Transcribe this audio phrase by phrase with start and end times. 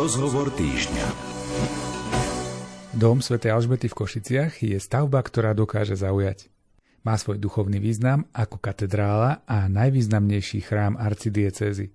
[0.00, 1.06] Rozhovor týždňa.
[2.96, 3.36] Dom Sv.
[3.36, 6.48] Alžbety v Košiciach je stavba, ktorá dokáže zaujať.
[7.04, 11.92] Má svoj duchovný význam ako katedrála a najvýznamnejší chrám arcidiecézy.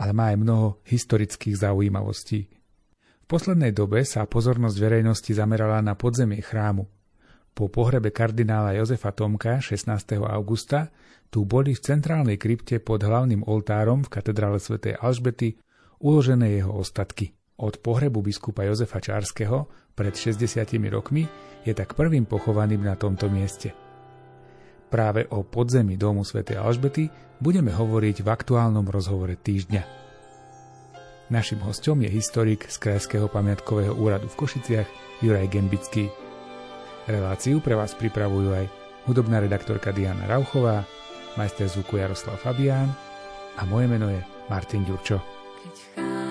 [0.00, 2.48] Ale má aj mnoho historických zaujímavostí.
[2.96, 6.88] V poslednej dobe sa pozornosť verejnosti zamerala na podzemie chrámu.
[7.52, 9.92] Po pohrebe kardinála Jozefa Tomka 16.
[10.24, 10.88] augusta
[11.28, 14.80] tu boli v centrálnej krypte pod hlavným oltárom v katedrále Sv.
[14.96, 15.60] Alžbety
[16.00, 17.32] uložené jeho ostatky.
[17.56, 21.24] Od pohrebu biskupa Jozefa Čárskeho pred 60 rokmi
[21.64, 23.72] je tak prvým pochovaným na tomto mieste.
[24.86, 26.46] Práve o podzemí domu Sv.
[26.54, 27.10] Alžbety
[27.40, 29.82] budeme hovoriť v aktuálnom rozhovore týždňa.
[31.26, 34.88] Našim hostom je historik z Krajského pamiatkového úradu v Košiciach
[35.26, 36.06] Juraj Gembický.
[37.10, 38.66] Reláciu pre vás pripravujú aj
[39.10, 40.86] hudobná redaktorka Diana Rauchová,
[41.34, 42.94] majster zvuku Jaroslav Fabián
[43.58, 45.35] a moje meno je Martin Ďurčo.
[45.76, 46.25] Keď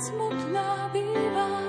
[0.00, 1.67] smutná bývam.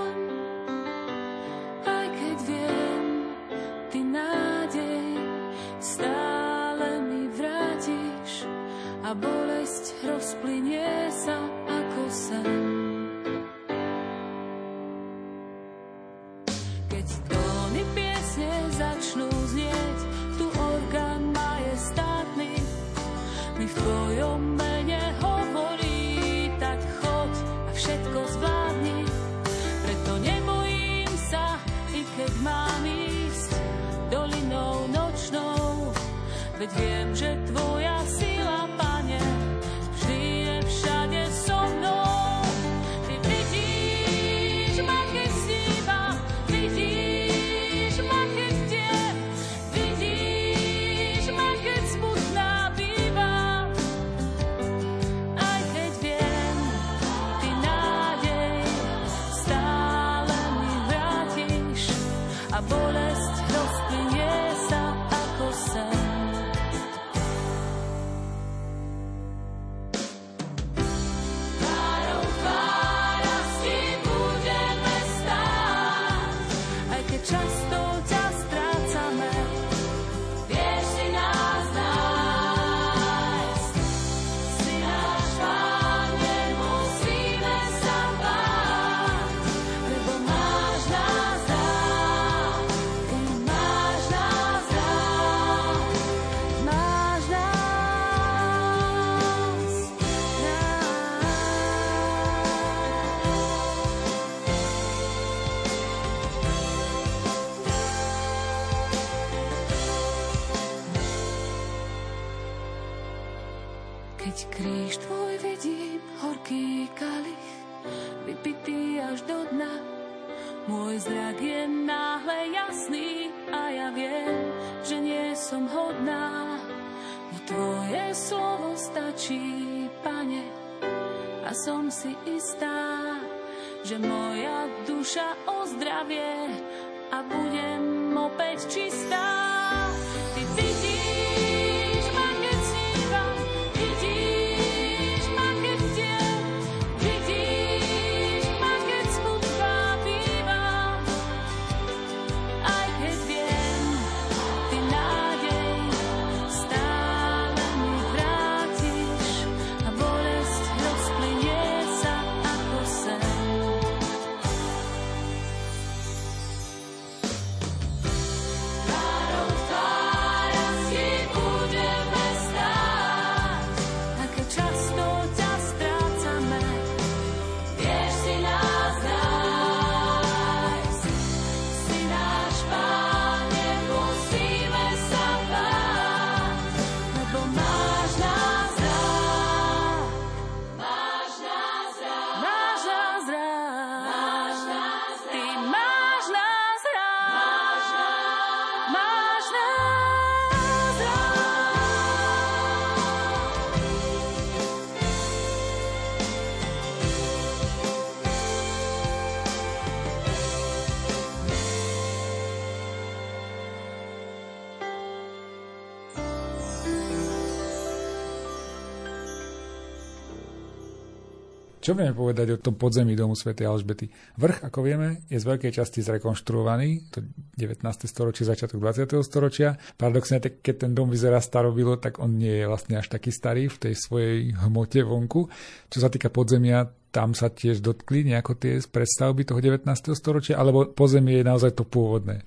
[221.80, 223.56] Čo vieme povedať o tom podzemí domu Sv.
[223.56, 224.12] Alžbety?
[224.36, 227.24] Vrch, ako vieme, je z veľkej časti zrekonštruovaný, to
[227.56, 227.80] 19.
[228.04, 229.16] storočie, začiatok 20.
[229.24, 229.80] storočia.
[229.96, 233.80] Paradoxne, keď ten dom vyzerá starobilo, tak on nie je vlastne až taký starý v
[233.80, 235.48] tej svojej hmote vonku.
[235.88, 239.88] Čo sa týka podzemia, tam sa tiež dotkli nejako tie predstavby toho 19.
[240.14, 242.44] storočia, alebo pozemie je naozaj to pôvodné?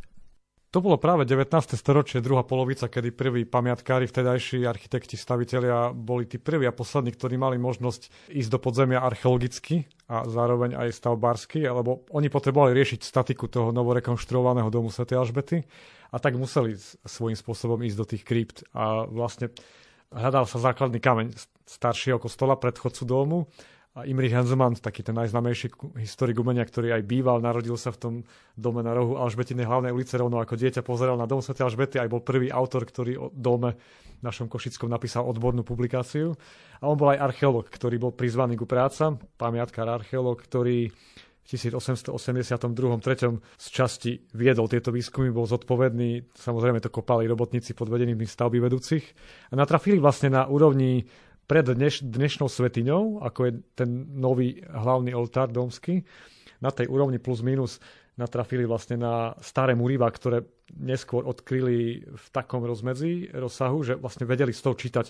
[0.73, 1.53] To bolo práve 19.
[1.77, 7.37] storočie, druhá polovica, kedy prví pamiatkári, vtedajší architekti, stavitelia boli tí prví a poslední, ktorí
[7.37, 13.53] mali možnosť ísť do podzemia archeologicky a zároveň aj stavbársky, lebo oni potrebovali riešiť statiku
[13.53, 15.13] toho novorekonštruovaného domu Sv.
[15.13, 15.61] Alžbety
[16.09, 19.53] a tak museli svojím spôsobom ísť do tých krypt a vlastne
[20.09, 21.37] hľadal sa základný kameň
[21.69, 23.45] staršieho kostola, predchodcu domu
[23.93, 25.69] a Imrich Hansemann, taký ten najznamejší
[26.01, 28.15] historik umenia, ktorý aj býval, narodil sa v tom
[28.57, 31.53] dome na rohu Alžbetinej hlavnej ulice, rovno ako dieťa pozeral na dom Sv.
[31.61, 33.77] Alžbety, aj bol prvý autor, ktorý o dome
[34.25, 36.33] našom Košickom napísal odbornú publikáciu.
[36.81, 40.89] A on bol aj archeológ, ktorý bol prizvaný ku prácam, pamiatkár archeológ, ktorý
[41.43, 42.17] v 1882.
[43.03, 43.61] 3.
[43.61, 49.05] z časti viedol tieto výskumy, bol zodpovedný, samozrejme to kopali robotníci pod vedením stavby vedúcich
[49.51, 51.03] a natrafili vlastne na úrovni
[51.47, 56.07] pred dneš, dnešnou svetiňou, ako je ten nový hlavný oltár domský,
[56.63, 57.83] na tej úrovni plus minus
[58.15, 60.45] natrafili vlastne na staré muriva, ktoré
[60.79, 65.07] neskôr odkryli v takom rozmedzi, rozsahu, že vlastne vedeli z toho čítať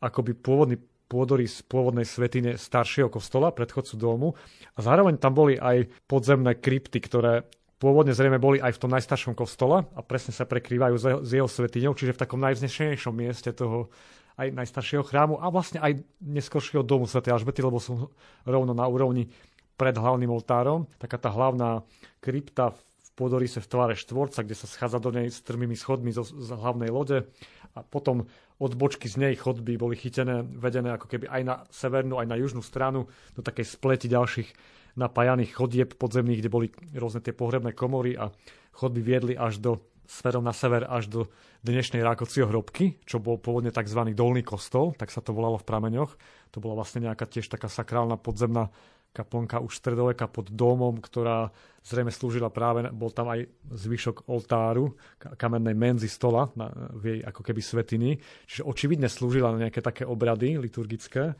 [0.00, 4.32] akoby pôvodný pôdory z pôvodnej svetine staršieho kostola, predchodcu domu.
[4.74, 7.44] A zároveň tam boli aj podzemné krypty, ktoré
[7.76, 11.92] pôvodne zrejme boli aj v tom najstaršom kostole a presne sa prekrývajú s jeho svetiňou,
[11.92, 13.92] čiže v takom najvznešenejšom mieste toho
[14.34, 17.22] aj najstaršieho chrámu a vlastne aj neskoršieho domu Sv.
[17.22, 18.10] Alžbety, lebo som
[18.42, 19.30] rovno na úrovni
[19.74, 20.86] pred hlavným oltárom.
[20.98, 21.82] Taká tá hlavná
[22.18, 26.50] krypta v Podorise v tvare štvorca, kde sa schádza do nej strmými schodmi zo, z
[26.50, 27.30] hlavnej lode
[27.74, 28.26] a potom
[28.58, 32.38] od bočky z nej chodby boli chytené, vedené ako keby aj na severnú, aj na
[32.38, 34.50] južnú stranu do takej spleti ďalších
[34.94, 38.30] napájaných chodieb podzemných, kde boli rôzne tie pohrebné komory a
[38.74, 41.20] chodby viedli až do smerom na sever až do
[41.64, 44.00] dnešnej Rákociho hrobky, čo bol pôvodne tzv.
[44.12, 46.12] dolný kostol, tak sa to volalo v prameňoch.
[46.52, 48.68] To bola vlastne nejaká tiež taká sakrálna podzemná
[49.14, 51.54] kaplnka už stredoveka pod domom, ktorá
[51.86, 54.98] zrejme slúžila práve, bol tam aj zvyšok oltáru,
[55.38, 58.10] kamennej menzy stola na, v jej ako keby svetiny.
[58.50, 61.38] Čiže očividne slúžila na nejaké také obrady liturgické.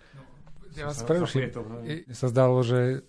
[0.74, 1.54] Ja vás preruším.
[2.10, 3.06] sa zdalo, že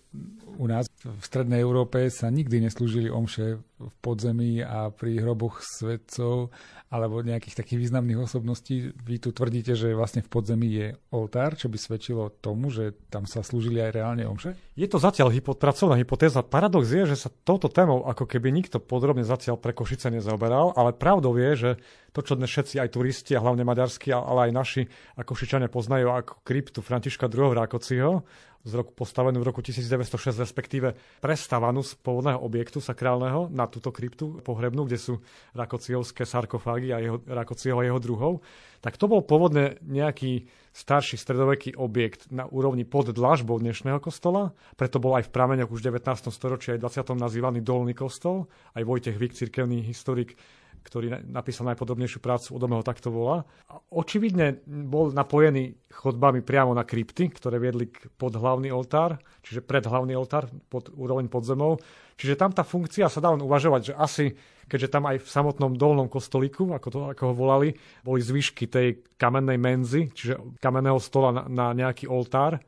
[0.54, 6.48] u nás v strednej Európe sa nikdy neslúžili omše v podzemí a pri hroboch svetcov
[6.88, 8.94] alebo nejakých takých významných osobností.
[8.94, 13.28] Vy tu tvrdíte, že vlastne v podzemí je oltár, čo by svedčilo tomu, že tam
[13.28, 14.56] sa slúžili aj reálne omše?
[14.78, 16.46] Je to zatiaľ hypo, pracovná hypotéza.
[16.46, 20.96] Paradox je, že sa touto témou ako keby nikto podrobne zatiaľ pre Košice nezaoberal, ale
[20.96, 21.70] pravdou je, že
[22.16, 24.82] to, čo dnes všetci aj turisti, a hlavne maďarskí, ale aj naši
[25.20, 27.52] ako Košičania poznajú ako kryptu Františka II.
[27.52, 28.24] Rákociho,
[28.66, 34.42] z roku, postavenú v roku 1906, respektíve prestávanú z pôvodného objektu sakrálneho na túto kryptu
[34.42, 35.14] pohrebnú, kde sú
[35.54, 38.42] Rakociovské sarkofágy a jeho, Rakocieho a jeho druhov,
[38.82, 44.98] tak to bol pôvodne nejaký starší stredoveký objekt na úrovni pod dlažbou dnešného kostola, preto
[44.98, 46.28] bol aj v prameňoch už v 19.
[46.34, 47.16] storočí aj 20.
[47.16, 50.36] nazývaný Dolný kostol, aj Vojtech Vik, cirkevný historik,
[50.82, 53.46] ktorý napísal najpodobnejšiu prácu, o dome ho takto volá.
[53.92, 60.12] Očividne bol napojený chodbami priamo na krypty, ktoré viedli pod hlavný oltár, čiže pred hlavný
[60.18, 61.80] oltár, pod úroveň podzemov.
[62.16, 64.24] Čiže tam tá funkcia sa dá len uvažovať, že asi,
[64.66, 69.04] keďže tam aj v samotnom dolnom kostolíku, ako, to, ako ho volali, boli zvyšky tej
[69.20, 72.60] kamennej menzy, čiže kamenného stola na, na nejaký oltár,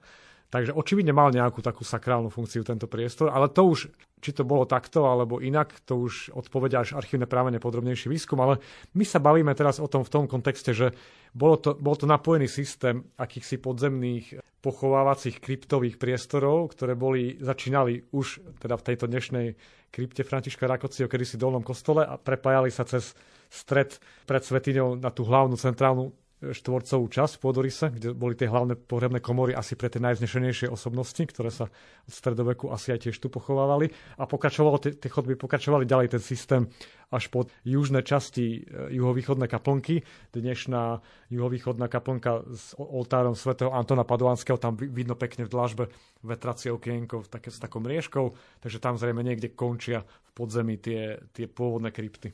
[0.49, 3.93] Takže očividne mal nejakú takú sakrálnu funkciu tento priestor, ale to už,
[4.25, 8.57] či to bolo takto alebo inak, to už odpovedia až archívne právene podrobnejší výskum, ale
[8.97, 10.97] my sa bavíme teraz o tom v tom kontexte, že
[11.37, 18.41] bolo to, bol to napojený systém akýchsi podzemných pochovávacích kryptových priestorov, ktoré boli, začínali už
[18.57, 19.47] teda v tejto dnešnej
[19.93, 23.13] krypte Františka Rakocio, kedysi dolnom kostole a prepájali sa cez
[23.53, 28.79] stred pred svetiňou na tú hlavnú centrálnu štvorcovú časť v Podorise, kde boli tie hlavné
[28.79, 31.67] pohrebné komory asi pre tie najvznešenejšie osobnosti, ktoré sa
[32.07, 33.91] od stredoveku asi aj tiež tu pochovávali.
[34.23, 36.63] A pokračovalo, tie, tie chodby pokračovali ďalej ten systém
[37.11, 40.07] až pod južné časti e, juhovýchodnej kaplnky.
[40.31, 41.03] Dnešná
[41.35, 45.85] juhovýchodná kaplnka s oltárom svätého Antona Padovanského, tam vidno pekne v dlažbe
[46.23, 51.51] vetracie okienko také, s takou mriežkou, takže tam zrejme niekde končia v podzemí tie, tie
[51.51, 52.31] pôvodné krypty.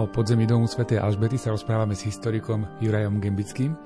[0.00, 0.96] O podzemí domu Sv.
[0.96, 3.76] Alžbety sa rozprávame s historikom Jurajom Gembickým.
[3.76, 3.78] E,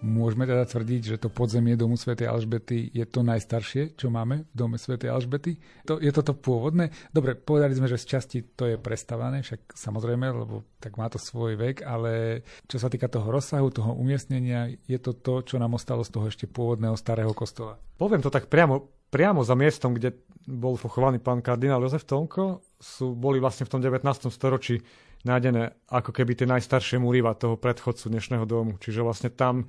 [0.00, 2.16] môžeme teda tvrdiť, že to podzemie domu Sv.
[2.24, 4.96] Alžbety je to najstaršie, čo máme v dome Sv.
[4.96, 5.60] Alžbety?
[5.84, 6.88] To, je toto pôvodné?
[7.12, 11.20] Dobre, povedali sme, že z časti to je prestavané, však samozrejme, lebo tak má to
[11.20, 15.76] svoj vek, ale čo sa týka toho rozsahu, toho umiestnenia, je to to, čo nám
[15.76, 17.76] ostalo z toho ešte pôvodného starého kostola?
[18.00, 20.16] Poviem to tak priamo, priamo za miestom, kde
[20.48, 24.00] bol pochovaný pán kardinál Jozef Tonko, sú, boli vlastne v tom 19.
[24.32, 24.80] storočí
[25.24, 28.80] nájdené ako keby tie najstaršie múriva toho predchodcu dnešného domu.
[28.80, 29.68] Čiže vlastne tam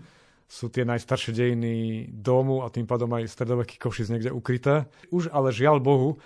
[0.52, 1.74] sú tie najstaršie dejiny
[2.12, 4.88] domu a tým pádom aj stredoveký Košic niekde ukryté.
[5.08, 6.20] Už ale žiaľ Bohu,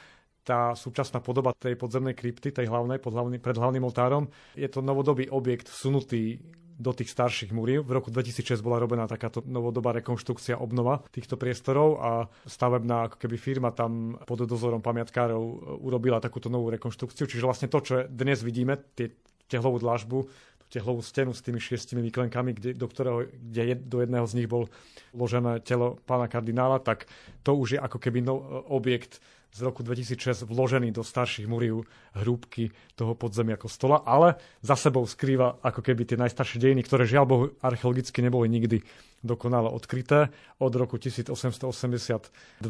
[0.46, 4.86] tá súčasná podoba tej podzemnej krypty, tej hlavnej, pod hlavný, pred hlavným oltárom, je to
[4.86, 6.42] novodobý objekt vsunutý
[6.76, 7.88] do tých starších múriv.
[7.88, 12.12] V roku 2006 bola robená takáto novodobá rekonštrukcia, obnova týchto priestorov a
[12.44, 17.28] stavebná ako keby firma tam pod dozorom pamiatkárov urobila takúto novú rekonštrukciu.
[17.28, 19.16] Čiže vlastne to, čo dnes vidíme, tie
[19.48, 20.28] tehlovú dlažbu,
[20.60, 24.36] tú tehlovú stenu s tými šiestimi výklenkami, kde, do, ktorého, kde je, do jedného z
[24.42, 24.68] nich bol
[25.14, 27.08] ložené telo pána kardinála, tak
[27.46, 29.22] to už je ako keby no, objekt
[29.56, 35.64] z roku 2006 vložený do starších múriv hrúbky toho podzemia kostola, ale za sebou skrýva
[35.64, 38.84] ako keby tie najstaršie dejiny, ktoré žiaľ Bohu archeologicky neboli nikdy
[39.24, 40.28] dokonale odkryté.
[40.60, 42.68] Od roku 1882-3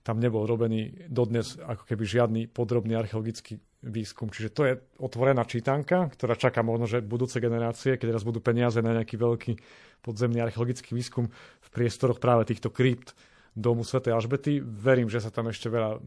[0.00, 4.32] tam nebol robený dodnes ako keby žiadny podrobný archeologický výskum.
[4.32, 8.80] Čiže to je otvorená čítanka, ktorá čaká možno, že budúce generácie, keď raz budú peniaze
[8.80, 9.52] na nejaký veľký
[10.00, 11.28] podzemný archeologický výskum
[11.60, 13.12] v priestoroch práve týchto krypt,
[13.56, 14.04] domu Sv.
[14.04, 14.60] Alžbety.
[14.60, 15.98] Verím, že sa tam ešte veľa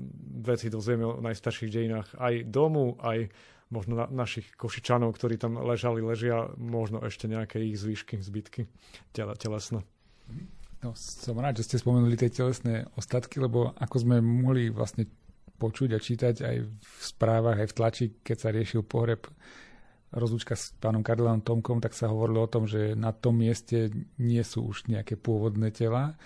[0.46, 3.34] vecí dozvieme o najstarších dejinách aj domu, aj
[3.74, 8.70] možno na, našich košičanov, ktorí tam ležali, ležia, možno ešte nejaké ich zvýšky, zbytky
[9.14, 9.82] tele, telesné.
[10.80, 15.10] No, som rád, že ste spomenuli tie telesné ostatky, lebo ako sme mohli vlastne
[15.60, 19.28] počuť a čítať aj v správach, aj v tlači, keď sa riešil pohreb
[20.10, 24.42] rozlúčka s pánom kardinánom Tomkom, tak sa hovorilo o tom, že na tom mieste nie
[24.42, 26.18] sú už nejaké pôvodné tela,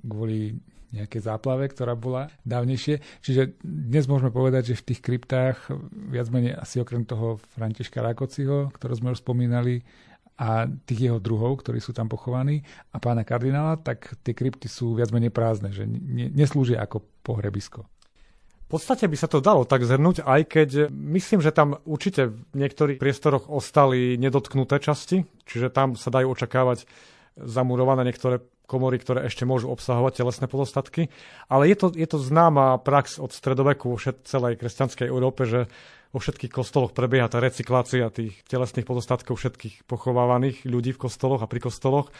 [0.00, 0.56] kvôli
[0.92, 3.00] nejaké záplave, ktorá bola dávnejšie.
[3.24, 5.72] Čiže dnes môžeme povedať, že v tých kryptách
[6.12, 9.80] viac menej asi okrem toho Františka Rákociho, ktorého sme už spomínali,
[10.42, 14.96] a tých jeho druhov, ktorí sú tam pochovaní, a pána kardinála, tak tie krypty sú
[14.96, 17.86] viac menej prázdne, že neslúžia ako pohrebisko.
[18.66, 22.56] V podstate by sa to dalo tak zhrnúť, aj keď myslím, že tam určite v
[22.56, 26.88] niektorých priestoroch ostali nedotknuté časti, čiže tam sa dajú očakávať
[27.36, 31.12] zamurované niektoré komory, ktoré ešte môžu obsahovať telesné pozostatky.
[31.50, 35.68] Ale je to, je to známa prax od stredoveku vo všet, celej kresťanskej Európe, že
[36.12, 41.48] vo všetkých kostoloch prebieha tá recyklácia tých telesných pozostatkov všetkých pochovávaných ľudí v kostoloch a
[41.48, 42.12] pri kostoloch.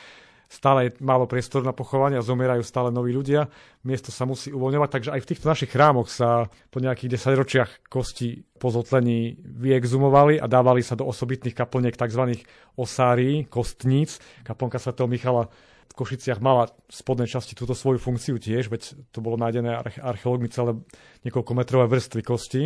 [0.53, 3.49] Stále je málo priestoru na pochovanie a zomierajú stále noví ľudia.
[3.89, 8.45] Miesto sa musí uvoľňovať, takže aj v týchto našich chrámoch sa po nejakých desaťročiach kosti
[8.61, 12.45] po zotlení vyexumovali a dávali sa do osobitných kaplniek tzv.
[12.77, 14.21] osárií, kostníc.
[14.45, 15.49] Kaplnka svätého Michala
[15.91, 20.49] v Košiciach mala v spodnej časti túto svoju funkciu tiež, veď to bolo nájdené archeológmi
[20.49, 20.79] celé
[21.27, 22.62] niekoľko metrové vrstvy kosti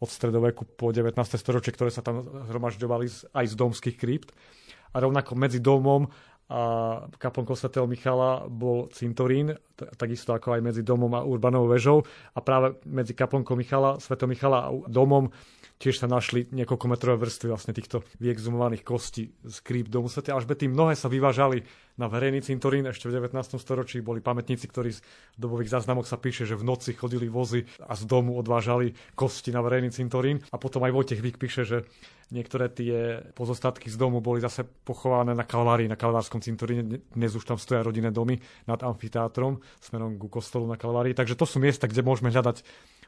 [0.00, 1.12] od stredoveku po 19.
[1.36, 4.32] storočie, ktoré sa tam zhromažďovali aj z domských krypt.
[4.90, 6.08] A rovnako medzi domom
[6.50, 6.62] a
[7.14, 9.54] kaplnkou svätého Michala bol cintorín,
[9.94, 12.02] takisto ako aj medzi domom a urbanou vežou.
[12.34, 15.30] A práve medzi kaplnkou Michala, svätého Michala a domom
[15.80, 20.28] Tiež sa našli niekoľkometrové vrstvy vlastne týchto vyexumovaných kostí z kríp domu Sv.
[20.28, 20.68] Alžbety.
[20.68, 21.64] Mnohé sa vyvážali
[21.96, 22.84] na verejný cintorín.
[22.84, 23.56] Ešte v 19.
[23.56, 25.00] storočí boli pamätníci, ktorí z
[25.40, 29.64] dobových záznamok sa píše, že v noci chodili vozy a z domu odvážali kosti na
[29.64, 30.44] verejný cintorín.
[30.52, 31.88] A potom aj Vojtech Vík píše, že
[32.28, 37.08] niektoré tie pozostatky z domu boli zase pochované na Kalvárii, na Kalvárskom cintoríne.
[37.08, 38.36] Dnes už tam stoja rodinné domy
[38.68, 41.16] nad amfiteátrom smerom ku kostolu na Kalvárii.
[41.16, 42.60] Takže to sú miesta, kde môžeme hľadať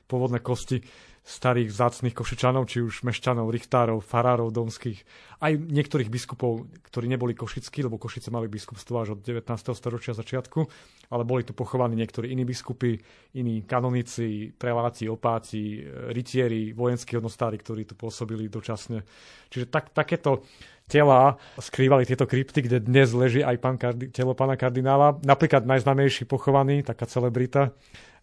[0.06, 0.82] pôvodné kosti
[1.22, 5.06] starých vzácných košičanov, či už mešťanov, richtárov, farárov domských,
[5.38, 9.46] aj niektorých biskupov, ktorí neboli košickí, lebo Košice mali biskupstvo až od 19.
[9.70, 10.66] storočia začiatku,
[11.14, 12.98] ale boli tu pochovaní niektorí iní biskupy,
[13.38, 19.06] iní kanonici, preláci, opáci, rytieri, vojenskí hodnostári, ktorí tu pôsobili dočasne.
[19.46, 20.42] Čiže tak, takéto
[20.90, 25.22] tela skrývali tieto krypty, kde dnes leží aj pán kardi- telo pána kardinála.
[25.22, 27.70] Napríklad najznámejší pochovaný, taká celebrita,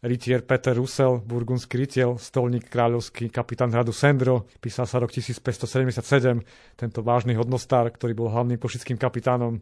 [0.03, 6.39] rytier Peter Russell, burgundský rytiel, stolník kráľovský, kapitán hradu Sendro, písal sa rok 1577,
[6.79, 9.59] tento vážny hodnostár, ktorý bol hlavným košickým kapitánom,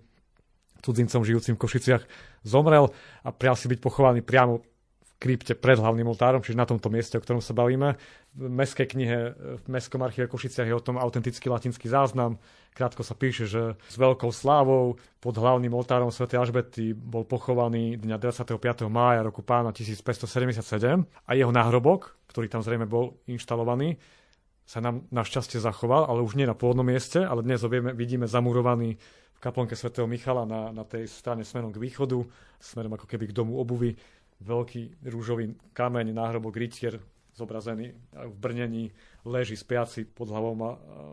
[0.86, 2.03] cudzincom žijúcim v Košiciach,
[2.46, 2.94] zomrel
[3.25, 4.62] a prial si byť pochovaný priamo
[5.17, 7.97] krypte pred hlavným oltárom, čiže na tomto mieste, o ktorom sa bavíme.
[8.38, 12.38] V meskej knihe, v Mestskom archíve Košiciach je o tom autentický latinský záznam.
[12.77, 16.29] Krátko sa píše, že s veľkou slávou pod hlavným oltárom Sv.
[16.29, 18.86] Alžbety bol pochovaný dňa 25.
[18.93, 20.62] mája roku pána 1577
[21.01, 23.97] a jeho náhrobok, ktorý tam zrejme bol inštalovaný,
[24.67, 28.27] sa nám našťastie zachoval, ale už nie na pôvodnom mieste, ale dnes ho vieme, vidíme
[28.27, 29.00] zamurovaný
[29.38, 32.19] v kaplnke svätého Michala na, na tej strane smerom k východu,
[32.59, 33.95] smerom ako keby k domu obuvy.
[34.38, 37.01] Veľký rúžový kameň, náhrobok rytier,
[37.34, 38.94] zobrazený v brnení,
[39.25, 40.72] leží spiaci pod hlavou má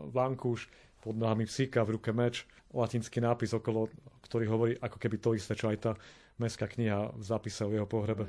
[0.09, 0.69] vankúš,
[1.01, 3.93] pod nohami psíka, v ruke meč, latinský nápis okolo,
[4.25, 5.91] ktorý hovorí ako keby to isté, čo aj tá
[6.41, 8.25] mestská kniha v zápise o jeho pohrebe.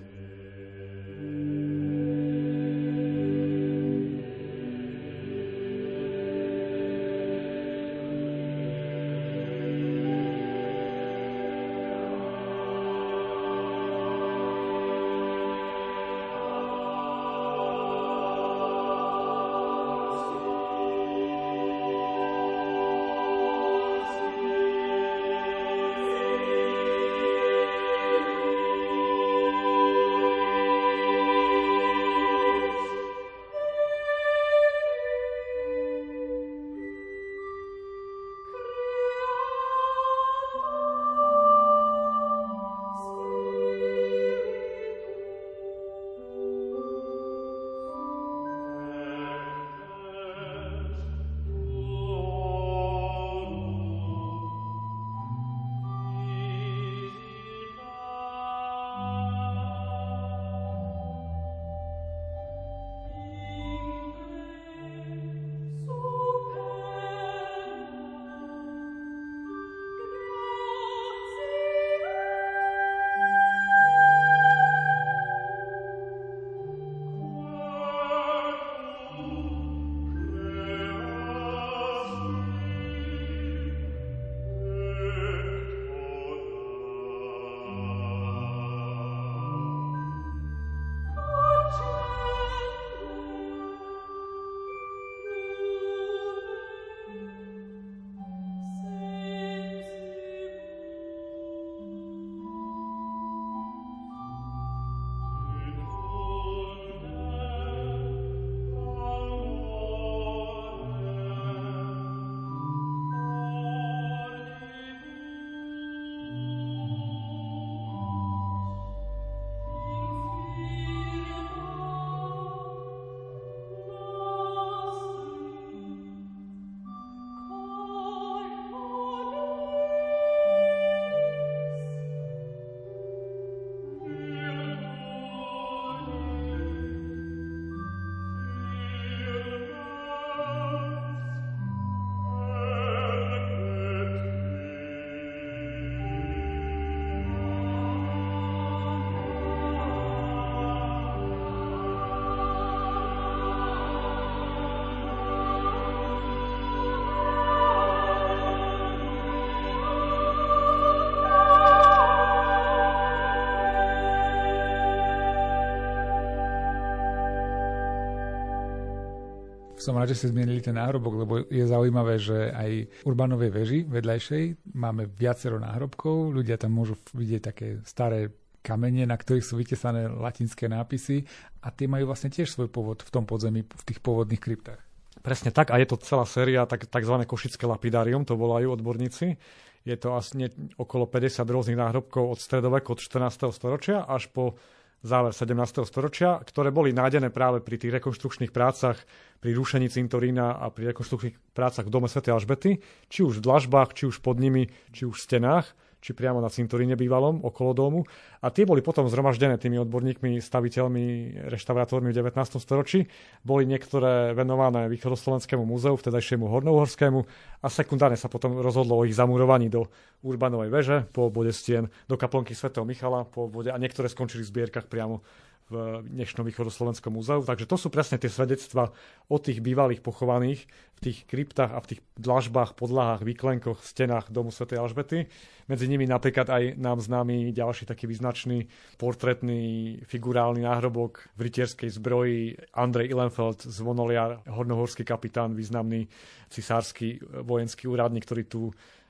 [169.87, 174.75] Som rád, že ste zmienili ten náhrobok, lebo je zaujímavé, že aj Urbanovej veži vedľajšej
[174.75, 176.35] máme viacero náhrobkov.
[176.35, 178.35] Ľudia tam môžu vidieť také staré
[178.67, 181.23] kamene, na ktorých sú vytesané latinské nápisy
[181.63, 184.83] a tie majú vlastne tiež svoj pôvod v tom podzemí, v tých pôvodných kryptách.
[185.23, 187.15] Presne tak a je to celá séria tak, tzv.
[187.23, 189.39] košické lapidárium, to volajú odborníci.
[189.87, 190.51] Je to asi
[190.83, 193.55] okolo 50 rôznych náhrobkov od stredoveku, od 14.
[193.55, 194.59] storočia až po
[195.07, 195.87] záver 17.
[195.87, 198.99] storočia, ktoré boli nájdené práve pri tých rekonštrukčných prácach,
[199.41, 202.25] pri rušení cintorína a pri rekonštrukčných prácach v dome Sv.
[202.27, 205.67] Alžbety, či už v dlažbách, či už pod nimi, či už v stenách
[206.07, 208.01] či priamo na cintoríne bývalom okolo domu.
[208.39, 211.05] A tie boli potom zhromaždené tými odborníkmi, staviteľmi,
[211.51, 212.63] reštaurátormi v 19.
[212.63, 213.11] storočí.
[213.43, 217.21] Boli niektoré venované Východoslovenskému múzeu, vtedajšiemu Hornohorskému
[217.59, 219.91] a sekundárne sa potom rozhodlo o ich zamurovaní do
[220.23, 224.51] Urbanovej veže po obvode stien, do kaplnky svätého Michala po obvode a niektoré skončili v
[224.55, 225.27] zbierkach priamo
[225.67, 227.43] v dnešnom východoslovenskom múzeu.
[227.43, 228.95] Takže to sú presne tie svedectva
[229.27, 230.63] o tých bývalých pochovaných
[230.97, 234.71] v tých kryptách a v tých dlažbách, podlahách, výklenkoch, stenách domu Sv.
[234.79, 235.27] Alžbety.
[235.67, 242.57] Medzi nimi napríklad aj nám známy ďalší taký význačný portretný figurálny náhrobok v rytierskej zbroji
[242.73, 246.07] Andrej Ilenfeld, zvonoliar, hornohorský kapitán, významný
[246.49, 248.63] cisársky vojenský úradník, ktorý tu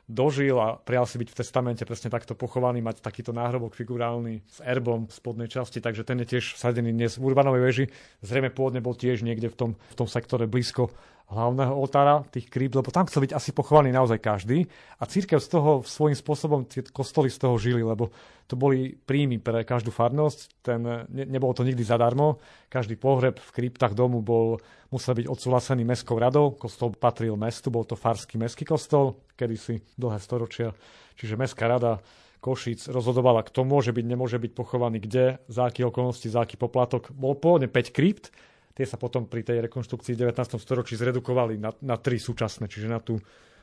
[0.07, 4.63] dožil a prijal si byť v testamente presne takto pochovaný, mať takýto náhrobok figurálny s
[4.63, 7.85] erbom v spodnej časti, takže ten je tiež sadený dnes v Urbanovej veži.
[8.23, 10.95] Zrejme pôvodne bol tiež niekde v tom, v tom sektore blízko
[11.27, 14.71] hlavného oltára, tých krypt, lebo tam chcel byť asi pochovaný naozaj každý.
[15.03, 18.15] A církev z toho svojím spôsobom, tie kostoly z toho žili, lebo
[18.47, 20.39] to boli príjmy pre každú farnosť.
[20.63, 22.39] Ten, ne, nebolo to nikdy zadarmo.
[22.71, 24.63] Každý pohreb v kryptách domu bol,
[24.95, 26.55] musel byť odsúhlasený mestskou radou.
[26.55, 30.79] Kostol patril mestu, bol to farský mestský kostol, kedysi dlhé storočia.
[31.19, 31.99] Čiže mestská rada
[32.39, 37.11] Košic rozhodovala, kto môže byť, nemôže byť pochovaný kde, za aký okolnosti, za aký poplatok.
[37.11, 38.31] Bol pôvodne 5 krypt,
[38.77, 40.61] Tie sa potom pri tej rekonštrukcii v 19.
[40.61, 43.17] storočí zredukovali na, na tri súčasné, čiže na tú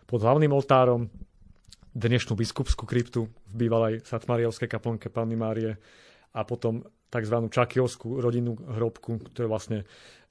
[0.09, 1.05] pod hlavným oltárom,
[1.93, 5.77] dnešnú biskupskú kryptu v bývalej Satmariovskej kaplnke Panny Márie
[6.33, 6.81] a potom
[7.13, 7.37] tzv.
[7.53, 9.79] Čakiovskú rodinnú hrobku, to je vlastne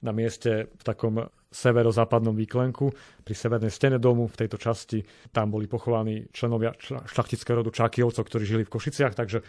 [0.03, 2.91] na mieste v takom severozápadnom výklenku
[3.23, 4.99] pri severnej stene domu v tejto časti.
[5.31, 9.39] Tam boli pochovaní členovia šlachtického rodu Čakiovcov, ktorí žili v Košiciach, takže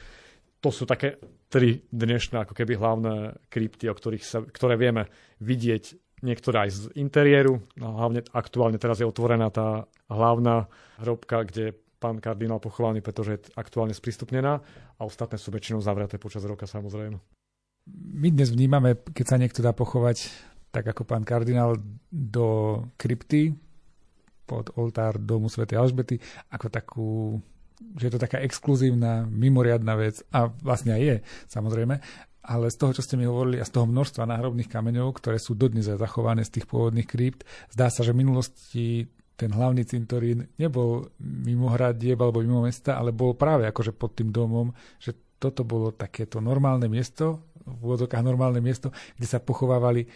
[0.64, 1.20] to sú také
[1.52, 5.12] tri dnešné ako keby hlavné krypty, o ktorých sa, ktoré vieme
[5.44, 7.60] vidieť niektoré aj z interiéru.
[7.76, 10.64] No, hlavne aktuálne teraz je otvorená tá hlavná
[11.04, 14.64] hrobka, kde pán kardinál pochovaný, pretože je aktuálne sprístupnená
[14.96, 17.20] a ostatné sú väčšinou zavreté počas roka samozrejme.
[18.16, 20.32] My dnes vnímame, keď sa niekto dá pochovať
[20.72, 21.76] tak ako pán kardinál
[22.08, 23.52] do krypty
[24.48, 26.16] pod oltár domu svätej Alžbety,
[26.48, 27.08] ako takú
[27.98, 31.16] že je to taká exkluzívna, mimoriadná vec a vlastne aj je,
[31.50, 31.94] samozrejme,
[32.44, 35.56] ale z toho, čo ste mi hovorili a z toho množstva náhrobných kameňov, ktoré sú
[35.56, 41.10] dodnes zachované z tých pôvodných krypt, zdá sa, že v minulosti ten hlavný cintorín nebol
[41.18, 44.70] mimo hradieb alebo mimo mesta, ale bol práve akože pod tým domom,
[45.02, 50.06] že toto bolo takéto normálne miesto, v úvodokách normálne miesto, kde sa pochovávali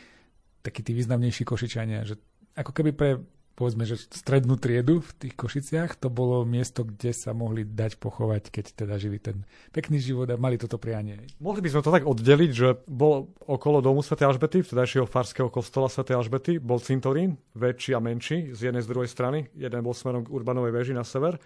[0.61, 2.15] takí tí významnejší košičania, že
[2.55, 3.17] ako keby pre
[3.59, 8.55] povedzme, že strednú triedu v tých Košiciach, to bolo miesto, kde sa mohli dať pochovať,
[8.55, 9.43] keď teda žili ten
[9.75, 11.27] pekný život a mali toto prianie.
[11.43, 14.15] Mohli by sme to tak oddeliť, že bol okolo domu Sv.
[14.23, 16.07] Alžbety, vtedajšieho farského kostola Sv.
[16.07, 19.51] Alžbety, bol cintorín, väčší a menší, z jednej z druhej strany.
[19.59, 21.43] Jeden bol smerom k Urbanovej veži na sever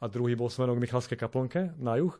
[0.00, 2.16] a druhý bol smerom k Michalskej kaplnke na juh.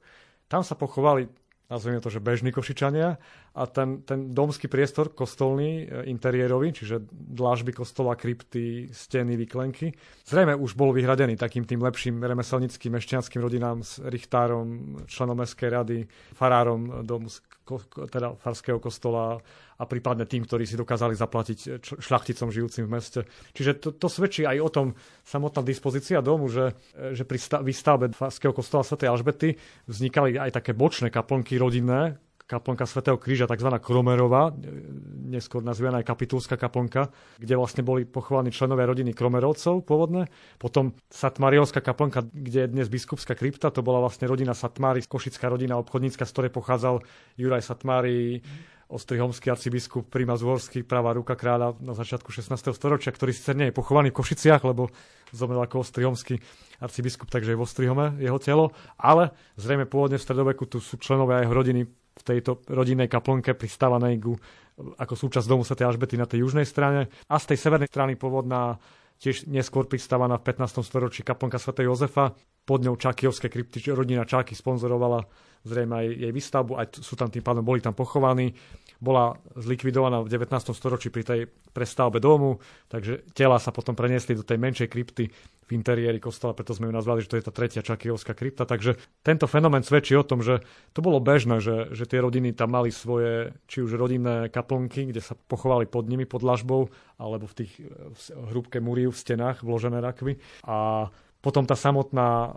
[0.53, 1.33] Tam sa pochovali
[1.71, 3.17] nazvime to, že bežní košičania.
[3.55, 9.95] A ten, ten domský priestor kostolný, e, interiérový, čiže dlážby kostola, krypty, steny, vyklenky,
[10.27, 15.99] zrejme už bol vyhradený takým tým lepším remeselnickým mešťanským rodinám s richtárom, členom mestskej rady,
[16.35, 17.31] farárom domu,
[18.11, 19.39] teda farského kostola
[19.77, 23.21] a prípadne tým, ktorí si dokázali zaplatiť šľachticom žijúcim v meste.
[23.53, 24.87] Čiže to, to svedčí aj o tom
[25.23, 26.73] samotná dispozícia domu, že,
[27.15, 29.01] že pri výstavbe farského kostola Sv.
[29.05, 29.57] Alžbety
[29.89, 32.17] vznikali aj také bočné kaplnky rodinné,
[32.51, 33.71] kaplnka svätého Kríža, tzv.
[33.79, 34.51] Kromerová,
[35.31, 40.27] neskôr nazývaná aj kapitulská kaplnka, kde vlastne boli pochovaní členovia rodiny Kromerovcov pôvodne.
[40.59, 45.79] Potom Satmariovská kaplnka, kde je dnes biskupská krypta, to bola vlastne rodina Satmári, košická rodina
[45.79, 47.07] obchodnícka, z ktorej pochádzal
[47.39, 48.43] Juraj Satmári,
[48.91, 52.75] ostrihomský arcibiskup Primaz Uhorský, pravá ruka kráľa na začiatku 16.
[52.75, 54.91] storočia, ktorý síce nie je pochovaný v Košiciach, lebo
[55.31, 56.43] zomrel ako ostrihomský
[56.83, 61.47] arcibiskup, takže je v Ostrihome jeho telo, ale zrejme pôvodne v stredoveku tu sú členovia
[61.47, 61.87] jeho rodiny
[62.17, 64.35] v tejto rodinnej kaplnke pristávanej ku,
[64.99, 65.79] ako súčasť domu Sv.
[65.81, 68.81] Alžbety na tej južnej strane a z tej severnej strany pôvodná
[69.21, 70.81] tiež neskôr pristávaná v 15.
[70.81, 71.77] storočí kaplnka Sv.
[71.85, 72.33] Jozefa.
[72.61, 75.25] Pod ňou Čakijovské krypty, rodina Čaky sponzorovala
[75.65, 78.53] zrejme aj jej výstavbu, aj sú tam tým pádom, boli tam pochovaní.
[79.01, 80.77] Bola zlikvidovaná v 19.
[80.77, 81.41] storočí pri tej
[81.73, 85.29] prestavbe domu, takže tela sa potom preniesli do tej menšej krypty
[85.71, 88.67] v interiéri kostola, preto sme ju nazvali, že to je tá tretia Čakijovská krypta.
[88.67, 92.75] Takže tento fenomén svedčí o tom, že to bolo bežné, že, že tie rodiny tam
[92.75, 96.91] mali svoje, či už rodinné kaplnky, kde sa pochovali pod nimi, pod lažbou,
[97.23, 97.73] alebo v tých
[98.51, 100.43] hrúbke múriu v stenách vložené rakvy.
[100.67, 101.07] A
[101.41, 102.53] potom tá samotná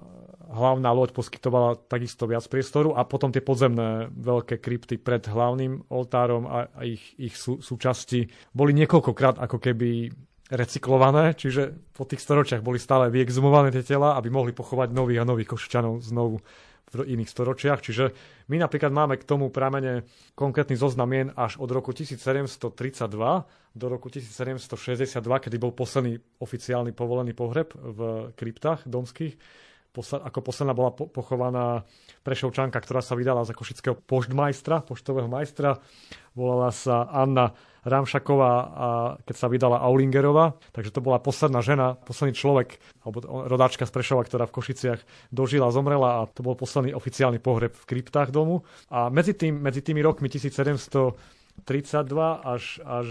[0.51, 6.43] hlavná loď poskytovala takisto viac priestoru a potom tie podzemné veľké krypty pred hlavným oltárom
[6.49, 10.11] a ich, ich sú, súčasti boli niekoľkokrát ako keby
[10.53, 15.29] recyklované, čiže po tých storočiach boli stále vyexumované tie tela, aby mohli pochovať nových a
[15.29, 16.37] nových košičanov znovu
[16.93, 17.81] v iných storočiach.
[17.81, 18.13] Čiže
[18.53, 20.05] my napríklad máme k tomu pramene
[20.37, 22.69] konkrétny zoznam mien až od roku 1732
[23.73, 29.33] do roku 1762, kedy bol posledný oficiálny povolený pohreb v kryptách domských.
[29.93, 31.85] Posle, ako posledná bola po, pochovaná
[32.25, 35.77] Prešovčanka, ktorá sa vydala za košického poštmajstra, poštového majstra.
[36.33, 37.53] Volala sa Anna
[37.85, 38.87] Ramšaková a
[39.21, 44.25] keď sa vydala Aulingerová, takže to bola posledná žena, posledný človek, alebo rodáčka z Prešova,
[44.25, 48.65] ktorá v Košiciach dožila, zomrela a to bol posledný oficiálny pohreb v kryptách domu.
[48.89, 53.07] A medzi, tým, medzi tými rokmi 1700 32 až, až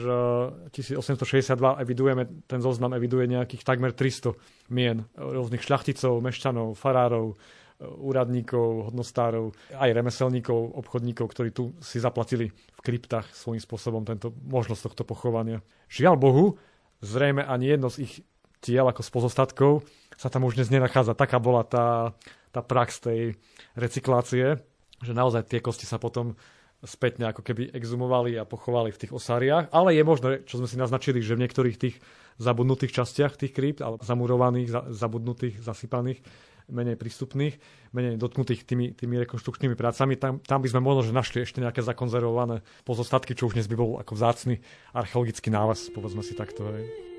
[0.73, 4.37] 1862 e, evidujeme, ten zoznam eviduje nejakých takmer 300
[4.73, 7.41] mien rôznych šľachticov, mešťanov, farárov,
[7.83, 14.93] úradníkov, hodnostárov, aj remeselníkov, obchodníkov, ktorí tu si zaplatili v kryptách svojím spôsobom tento, možnosť
[14.93, 15.59] tohto pochovania.
[15.91, 16.47] Žiaľ Bohu,
[17.03, 18.15] zrejme ani jedno z ich
[18.63, 19.73] tiel ako z pozostatkov
[20.15, 21.19] sa tam už dnes nenachádza.
[21.19, 22.15] Taká bola tá,
[22.55, 23.35] tá prax tej
[23.75, 24.63] recyklácie,
[25.03, 26.39] že naozaj tie kosti sa potom
[26.83, 29.71] spätne ako keby exumovali a pochovali v tých osáriách.
[29.71, 31.97] Ale je možné, čo sme si naznačili, že v niektorých tých
[32.43, 36.19] zabudnutých častiach tých krypt, alebo zamurovaných, zabudnutých, zasypaných,
[36.73, 37.55] menej prístupných,
[37.93, 40.17] menej dotknutých tými, tými rekonštrukčnými prácami.
[40.17, 43.77] Tam, tam by sme možno že našli ešte nejaké zakonzervované pozostatky, čo už dnes by
[43.77, 44.63] bol ako vzácny
[44.97, 46.65] archeologický nález, povedzme si takto.
[46.73, 47.12] Hej.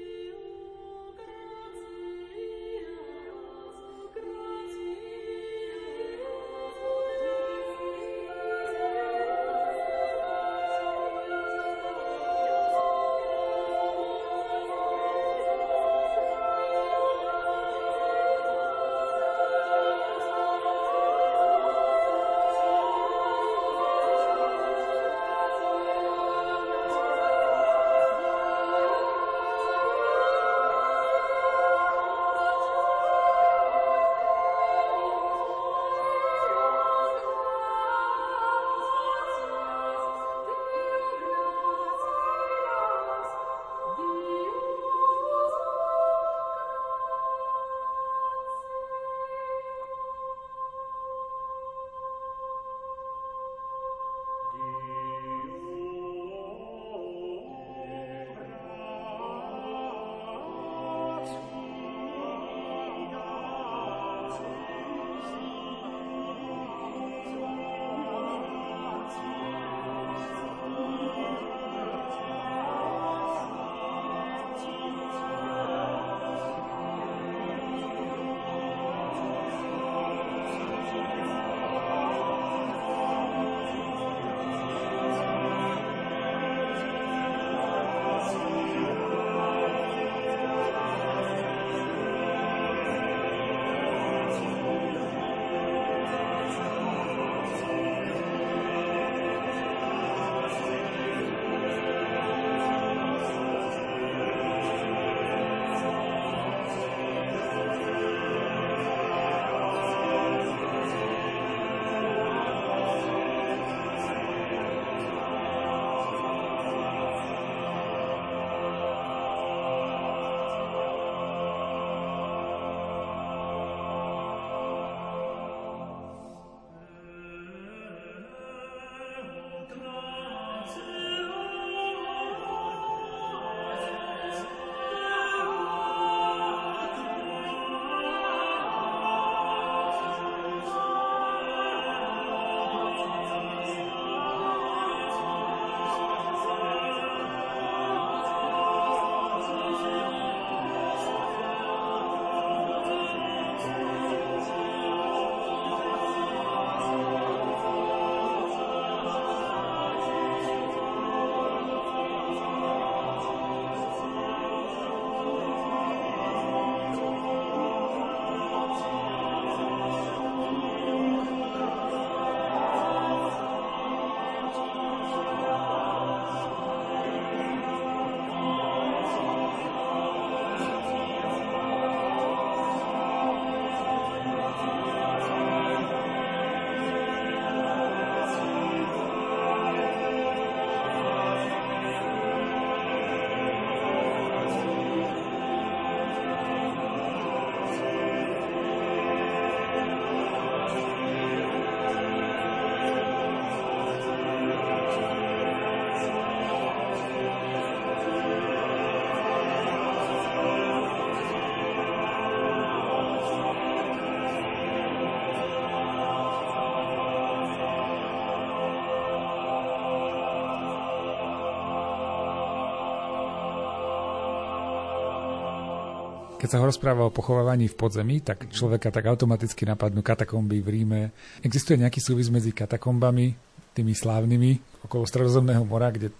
[226.43, 230.67] Keď sa ho rozpráva o pochovávaní v podzemí, tak človeka tak automaticky napadnú katakomby v
[230.75, 231.01] Ríme.
[231.39, 233.31] Existuje nejaký súvis medzi katakombami,
[233.71, 236.11] tými slávnymi okolo Stredozemného mora, kde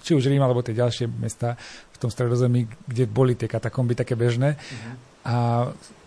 [0.00, 1.60] či už Rím alebo tie ďalšie mesta
[1.92, 4.56] v tom Stredozemí, kde boli tie katakomby také bežné.
[4.56, 4.94] Uh-huh.
[5.28, 5.36] A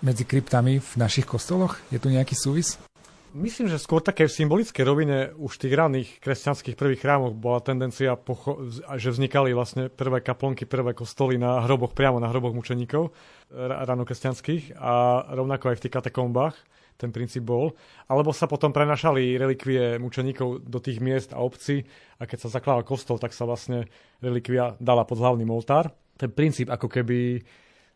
[0.01, 2.81] medzi kryptami v našich kostoloch je tu nejaký súvis?
[3.31, 7.63] Myslím, že skôr také v symbolickej rovine už v tých ranných kresťanských prvých chrámoch bola
[7.63, 8.19] tendencia,
[8.99, 13.15] že vznikali vlastne prvé kaplonky, prvé kostoly na hroboch, priamo na hroboch mučeníkov
[13.55, 16.55] ranokresťanských a rovnako aj v tých katakombách
[16.99, 17.73] ten princíp bol.
[18.11, 21.87] Alebo sa potom prenašali relikvie mučeníkov do tých miest a obcí
[22.19, 23.87] a keď sa zakladal kostol, tak sa vlastne
[24.19, 25.89] relikvia dala pod hlavný oltár
[26.21, 27.41] ten princíp ako keby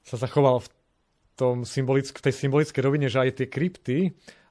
[0.02, 0.68] sa zachoval v,
[1.38, 3.98] tom symbolick- v tej symbolickej rovine, že aj tie krypty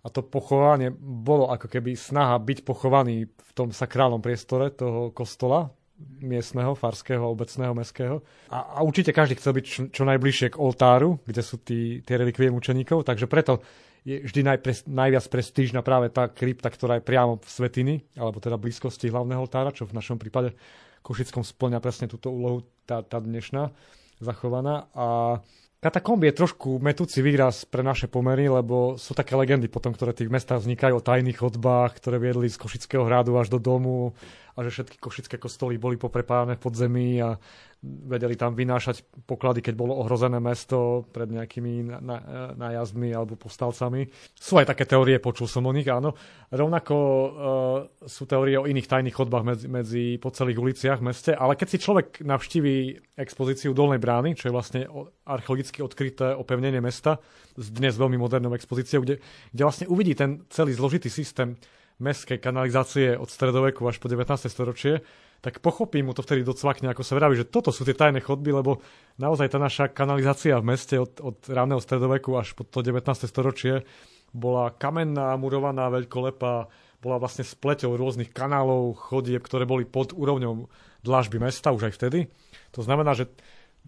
[0.04, 5.72] a to pochovanie bolo ako keby snaha byť pochovaný v tom sakrálnom priestore toho kostola,
[6.20, 8.20] miestneho, farského, obecného, mestského.
[8.52, 12.20] A, a určite každý chcel byť čo, čo najbližšie k oltáru, kde sú tí, tie
[12.20, 13.64] relikvie mučeníkov, takže preto
[14.04, 18.60] je vždy najpres, najviac prestížna práve tá krypta, ktorá je priamo v svetiny, alebo teda
[18.60, 20.52] blízkosti hlavného oltára, čo v našom prípade
[21.00, 23.72] Košickom splňa presne túto úlohu tá, tá dnešná
[24.20, 24.88] zachovaná.
[24.92, 25.40] A
[25.84, 30.32] Katakomby je trošku metúci výraz pre naše pomery, lebo sú také legendy potom, ktoré tých
[30.32, 34.16] mestách vznikajú o tajných chodbách, ktoré viedli z Košického hradu až do domu
[34.56, 37.36] a že všetky košické kostoly boli poprepávané v podzemí a
[37.84, 42.00] vedeli tam vynášať poklady, keď bolo ohrozené mesto pred nejakými
[42.56, 44.08] nájazdmi alebo povstalcami.
[44.32, 46.16] Sú aj také teórie, počul som o nich, áno.
[46.48, 47.28] Rovnako uh,
[48.08, 51.68] sú teórie o iných tajných chodbách medzi, medzi po celých uliciach v meste, ale keď
[51.68, 52.76] si človek navštíví
[53.20, 54.80] expozíciu Dolnej brány, čo je vlastne
[55.28, 57.20] archeologicky odkryté opevnenie mesta,
[57.54, 59.20] s dnes veľmi modernou expozíciou, kde,
[59.52, 61.54] kde vlastne uvidí ten celý zložitý systém
[62.02, 64.50] mestskej kanalizácie od stredoveku až po 19.
[64.50, 64.98] storočie,
[65.44, 68.48] tak pochopí mu to vtedy docvakne, ako sa vraví, že toto sú tie tajné chodby,
[68.48, 68.80] lebo
[69.20, 73.04] naozaj tá naša kanalizácia v meste od, od ranného stredoveku až po to 19.
[73.28, 73.85] storočie
[74.33, 76.66] bola kamenná, murovaná, veľkolepá,
[77.04, 80.64] bola vlastne spleťou rôznych kanálov, chodieb, ktoré boli pod úrovňou
[81.04, 82.33] dlážby mesta už aj vtedy.
[82.72, 83.28] To znamená, že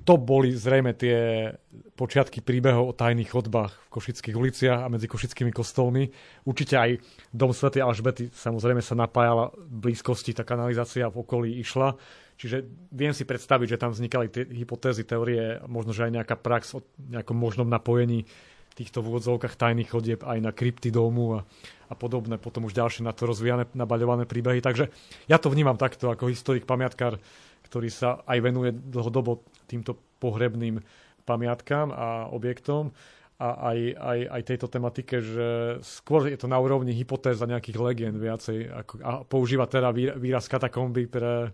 [0.05, 1.51] to boli zrejme tie
[1.97, 6.13] počiatky príbehov o tajných chodbách v Košických uliciach a medzi košickými kostolmi.
[6.45, 6.91] Určite aj
[7.33, 7.73] dom Sv.
[7.81, 11.97] Alžbety samozrejme sa napájala v blízkosti, tá kanalizácia v okolí išla.
[12.37, 16.77] Čiže viem si predstaviť, že tam vznikali tie hypotézy, teórie, možno, že aj nejaká prax
[16.77, 18.29] o nejakom možnom napojení
[18.77, 21.49] týchto v úvodzovkách tajných chodieb aj na krypty domu a,
[21.89, 24.61] a podobné, potom už ďalšie na to rozvíjane, nabaľované príbehy.
[24.61, 24.93] Takže
[25.33, 27.17] ja to vnímam takto ako historik, pamiatkár,
[27.67, 30.81] ktorý sa aj venuje dlhodobo týmto pohrebným
[31.27, 32.95] pamiatkám a objektom
[33.37, 35.49] a aj, aj, aj tejto tematike, že
[35.85, 40.49] skôr je to na úrovni hypotéz a nejakých legend viacej ako, a používa teda výraz
[40.49, 41.53] katakomby pre,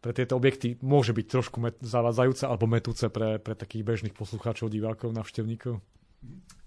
[0.00, 4.72] pre tieto objekty môže byť trošku met, zavádzajúce alebo metúce pre, pre takých bežných poslucháčov,
[4.72, 5.76] divákov, navštevníkov.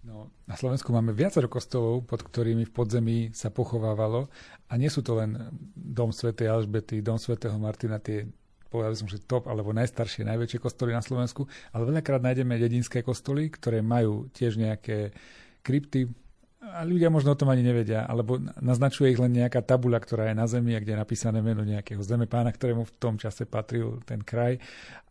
[0.02, 4.30] No, na Slovensku máme viacero kostolov, pod ktorými v podzemí sa pochovávalo
[4.70, 5.38] a nie sú to len
[5.74, 8.30] dom svätej Alžbety, dom svätého Martina, tie
[8.72, 11.44] povedal som, že top alebo najstaršie, najväčšie kostoly na Slovensku,
[11.76, 15.12] ale veľakrát nájdeme dedinské kostoly, ktoré majú tiež nejaké
[15.60, 16.08] krypty,
[16.62, 20.38] a ľudia možno o tom ani nevedia, alebo naznačuje ich len nejaká tabuľa, ktorá je
[20.38, 24.22] na zemi a kde je napísané meno nejakého zemepána, ktorému v tom čase patril ten
[24.22, 24.62] kraj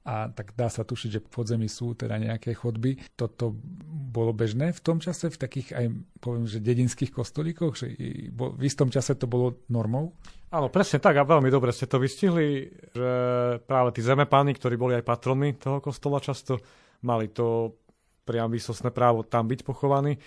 [0.06, 3.02] a tak dá sa tušiť, že v podzemí sú teda nejaké chodby.
[3.18, 3.50] Toto
[4.14, 5.86] bolo bežné v tom čase, v takých aj,
[6.22, 7.98] poviem, že dedinských kostolíkoch, že
[8.30, 10.14] v istom čase to bolo normou?
[10.50, 13.10] Áno, presne tak a veľmi dobre ste to vystihli, že
[13.70, 16.58] práve tí zemepáni, ktorí boli aj patrony toho kostola často,
[17.06, 17.78] mali to
[18.26, 20.18] priam výsostné právo tam byť pochovaní.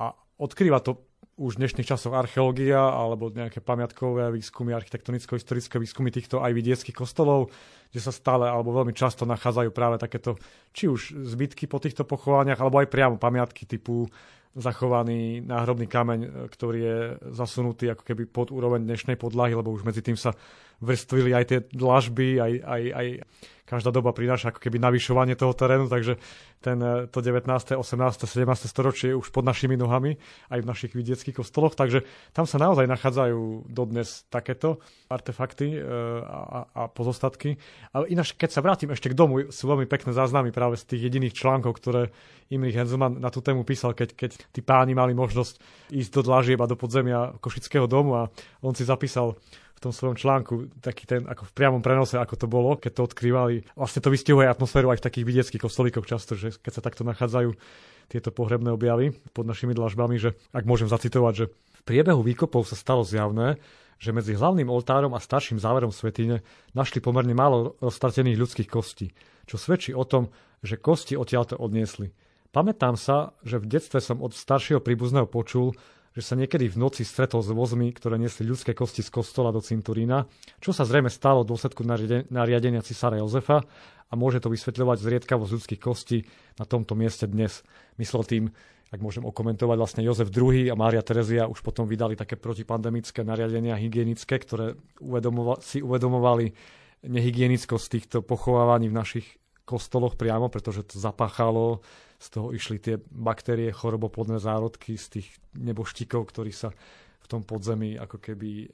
[0.00, 1.04] A odkrýva to
[1.36, 7.52] už v dnešných časoch archeológia alebo nejaké pamiatkové výskumy, architektonicko-historické výskumy týchto aj vidieckých kostolov,
[7.92, 10.40] kde sa stále alebo veľmi často nachádzajú práve takéto
[10.72, 14.08] či už zbytky po týchto pochovaniach, alebo aj priamo pamiatky typu
[14.56, 16.98] zachovaný náhrobný kameň, e, ktorý je
[17.36, 20.32] zasunutý ako keby pod úroveň dnešnej podlahy, lebo už medzi tým sa
[20.80, 23.06] vrstvili aj tie dlažby, aj, aj, aj
[23.66, 26.22] každá doba prináša ako keby navyšovanie toho terénu, takže
[26.62, 28.70] ten, e, to 19., 18., 17.
[28.70, 30.16] storočie je už pod našimi nohami,
[30.48, 34.78] aj v našich vidieckých kostoloch, takže tam sa naozaj nachádzajú dodnes takéto
[35.10, 35.78] artefakty e,
[36.22, 37.58] a, a pozostatky.
[37.90, 41.10] Ale ináč, keď sa vrátim ešte k domu, sú veľmi pekné záznamy práve z tých
[41.10, 42.14] jediných článkov, ktoré
[42.54, 45.58] Imrich Henzelman na tú tému písal, keď, keď tí páni mali možnosť
[45.94, 48.22] ísť do dlažieb a do podzemia Košického domu a
[48.62, 49.38] on si zapísal
[49.76, 53.02] v tom svojom článku, taký ten ako v priamom prenose, ako to bolo, keď to
[53.12, 53.54] odkrývali.
[53.76, 57.52] Vlastne to vystihuje atmosféru aj v takých vidieckých kostolíkoch často, že keď sa takto nachádzajú
[58.08, 62.78] tieto pohrebné objavy pod našimi dlažbami, že ak môžem zacitovať, že v priebehu výkopov sa
[62.78, 63.60] stalo zjavné,
[64.00, 66.40] že medzi hlavným oltárom a starším záverom svetine
[66.72, 69.12] našli pomerne málo roztratených ľudských kostí,
[69.44, 70.32] čo svedčí o tom,
[70.64, 72.12] že kosti odtiaľto odniesli.
[72.54, 75.76] Pamätám sa, že v detstve som od staršieho príbuzného počul,
[76.16, 79.60] že sa niekedy v noci stretol s vozmi, ktoré niesli ľudské kosti z kostola do
[79.60, 80.24] cinturína,
[80.64, 81.84] čo sa zrejme stalo v dôsledku
[82.32, 83.60] nariadenia cisára Jozefa
[84.08, 86.24] a môže to vysvetľovať zriedkavosť ľudských kostí
[86.56, 87.60] na tomto mieste dnes.
[88.00, 88.44] Myslel tým,
[88.88, 93.76] ak môžem okomentovať, vlastne Jozef II a Mária Terezia už potom vydali také protipandemické nariadenia
[93.76, 94.72] hygienické, ktoré
[95.60, 96.54] si uvedomovali
[97.04, 99.26] nehygienickosť týchto pochovávaní v našich
[99.68, 101.84] kostoloch priamo, pretože to zapáchalo
[102.16, 106.72] z toho išli tie baktérie, choroboplodné zárodky z tých neboštíkov, ktorí sa
[107.26, 108.66] v tom podzemí ako keby e,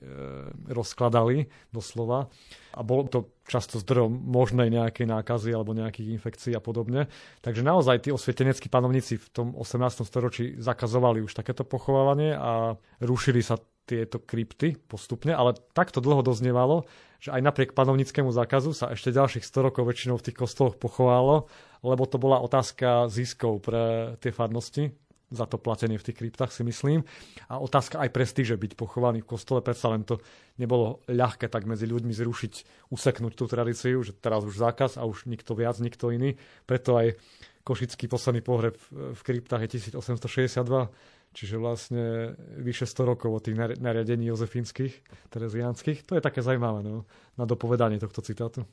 [0.76, 2.28] rozkladali doslova.
[2.76, 7.08] A bolo to často zdrojom možnej nejakej nákazy alebo nejakých infekcií a podobne.
[7.40, 10.04] Takže naozaj tí osvieteneckí panovníci v tom 18.
[10.04, 13.56] storočí zakazovali už takéto pochovávanie a rušili sa
[13.88, 16.86] tieto krypty postupne, ale takto dlho doznievalo,
[17.18, 21.50] že aj napriek panovnickému zákazu sa ešte ďalších 100 rokov väčšinou v tých kostoloch pochovalo,
[21.82, 24.94] lebo to bola otázka ziskov pre tie farnosti,
[25.32, 27.02] za to platenie v tých kryptách, si myslím.
[27.48, 30.20] A otázka aj prestíže byť pochovaný v kostole, predsa len to
[30.60, 32.52] nebolo ľahké tak medzi ľuďmi zrušiť,
[32.92, 36.36] useknúť tú tradíciu, že teraz už zákaz a už nikto viac, nikto iný.
[36.68, 37.16] Preto aj
[37.64, 40.92] košický posledný pohreb v kryptách je 1862,
[41.32, 44.92] čiže vlastne vyše 100 rokov od tých nariadení jozefínskych,
[45.32, 46.04] tereziánskych.
[46.04, 47.08] To je také zaujímavé no,
[47.40, 48.68] na dopovedanie tohto citátu.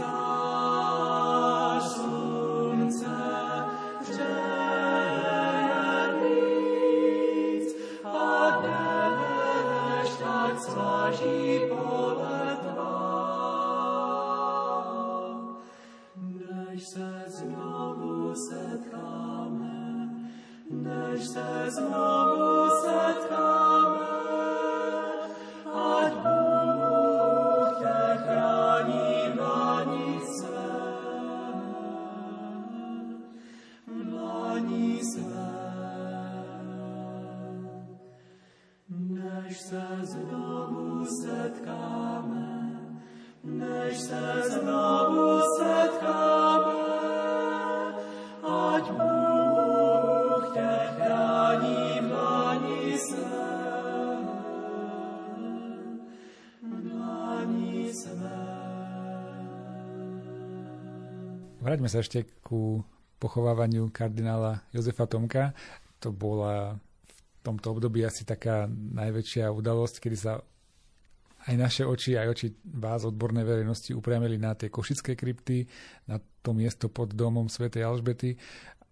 [0.00, 0.29] Jesus.
[61.90, 62.86] Sa ešte ku
[63.18, 65.52] pochovávaniu kardinála Jozefa Tomka.
[66.00, 66.78] To bola
[67.10, 70.40] v tomto období asi taká najväčšia udalosť, kedy sa
[71.48, 75.64] aj naše oči, aj oči vás, odbornej verejnosti, upriamili na tie košické krypty,
[76.04, 78.36] na to miesto pod domom svätej Alžbety.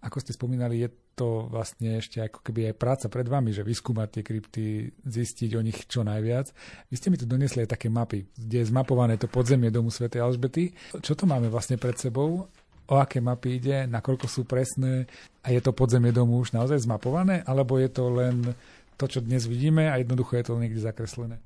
[0.01, 0.89] Ako ste spomínali, je
[1.19, 4.65] to vlastne ešte ako keby aj práca pred vami, že vyskúmať tie krypty,
[5.03, 6.55] zistiť o nich čo najviac.
[6.89, 10.23] Vy ste mi tu donesli aj také mapy, kde je zmapované to podzemie domu svätej
[10.23, 10.73] Alžbety.
[11.03, 12.47] Čo to máme vlastne pred sebou?
[12.89, 15.05] O aké mapy ide, nakoľko sú presné
[15.45, 18.57] a je to podzemie domu už naozaj zmapované, alebo je to len
[18.97, 21.39] to, čo dnes vidíme a jednoducho je to niekde zakreslené?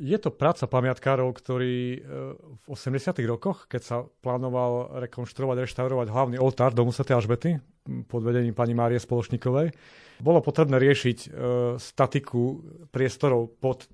[0.00, 1.98] Je to práca pamiatkárov, ktorí e,
[2.40, 3.12] v 80.
[3.28, 7.06] rokoch, keď sa plánoval rekonštruovať, reštaurovať hlavný oltár domu Sv.
[7.12, 7.60] Alžbety
[8.08, 9.74] pod vedením pani Márie Spoločníkovej,
[10.22, 11.28] bolo potrebné riešiť e,
[11.76, 12.62] statiku
[12.94, 13.90] priestorov pod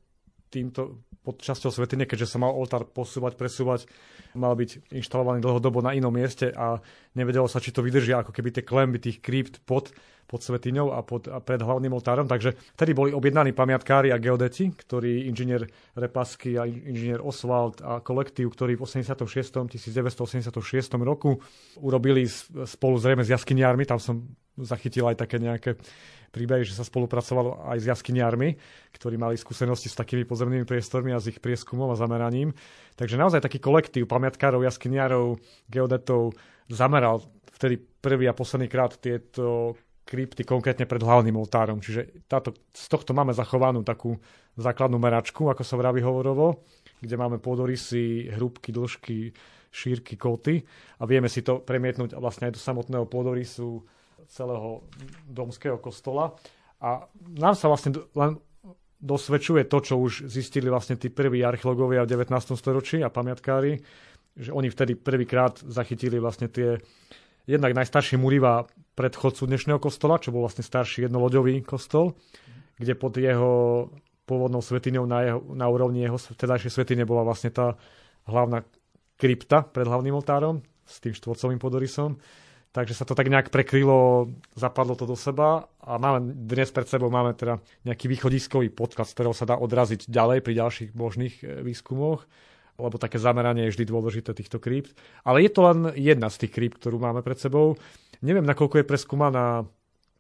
[0.53, 3.85] týmto pod časťou svetine, keďže sa mal oltár posúvať, presúvať,
[4.33, 6.81] mal byť inštalovaný dlhodobo na inom mieste a
[7.13, 9.93] nevedelo sa, či to vydržia ako keby tie klemby tých krypt pod,
[10.25, 12.25] pod svetiňou a, pod, a pred hlavným oltárom.
[12.25, 18.57] Takže vtedy boli objednaní pamiatkári a geodeti, ktorí inžinier Repasky a inžinier Oswald a kolektív,
[18.57, 19.69] ktorí v 86.
[19.69, 20.49] 1986
[21.05, 21.37] roku
[21.85, 22.25] urobili
[22.65, 24.25] spolu zrejme s jaskyniármi, tam som
[24.57, 25.77] zachytil aj také nejaké
[26.29, 28.55] príbehy, že sa spolupracovalo aj s jaskyniarmi,
[28.95, 32.53] ktorí mali skúsenosti s takými podzemnými priestormi a s ich prieskumom a zameraním.
[32.95, 36.37] Takže naozaj taký kolektív pamiatkárov, jaskyniarov, geodetov
[36.69, 37.25] zameral
[37.57, 39.75] vtedy prvý a posledný krát tieto
[40.09, 41.85] krypty konkrétne pred hlavným oltárom.
[41.85, 44.17] Čiže táto, z tohto máme zachovanú takú
[44.57, 46.65] základnú meračku, ako sa vraví hovorovo,
[47.05, 49.37] kde máme pôdorysy, hrúbky, dĺžky,
[49.69, 50.65] šírky, koty
[50.99, 53.85] a vieme si to premietnúť vlastne aj do samotného pôdorysu
[54.27, 54.83] celého
[55.29, 56.35] domského kostola.
[56.83, 57.07] A
[57.39, 58.39] nám sa vlastne len
[58.99, 62.59] dosvedčuje to, čo už zistili vlastne tí prví archeológovia v 19.
[62.59, 63.79] storočí a pamiatkári,
[64.35, 66.79] že oni vtedy prvýkrát zachytili vlastne tie
[67.47, 68.67] jednak najstaršie muriva
[68.99, 72.19] predchodcu dnešného kostola, čo bol vlastne starší jednoloďový kostol,
[72.77, 73.87] kde pod jeho
[74.29, 77.79] pôvodnou svetinou na, jeho, na úrovni jeho vtedajšej svetine bola vlastne tá
[78.29, 78.61] hlavná
[79.17, 82.21] krypta pred hlavným oltárom s tým štvorcovým podorysom
[82.73, 87.09] takže sa to tak nejak prekrylo, zapadlo to do seba a máme dnes pred sebou
[87.09, 91.45] máme teda nejaký východiskový podklad, z ktorého sa dá odraziť ďalej pri ďalších možných e,
[91.65, 92.29] výskumoch,
[92.79, 94.95] lebo také zameranie je vždy dôležité týchto krypt.
[95.27, 97.75] Ale je to len jedna z tých krypt, ktorú máme pred sebou.
[98.23, 99.67] Neviem, nakoľko je preskúmaná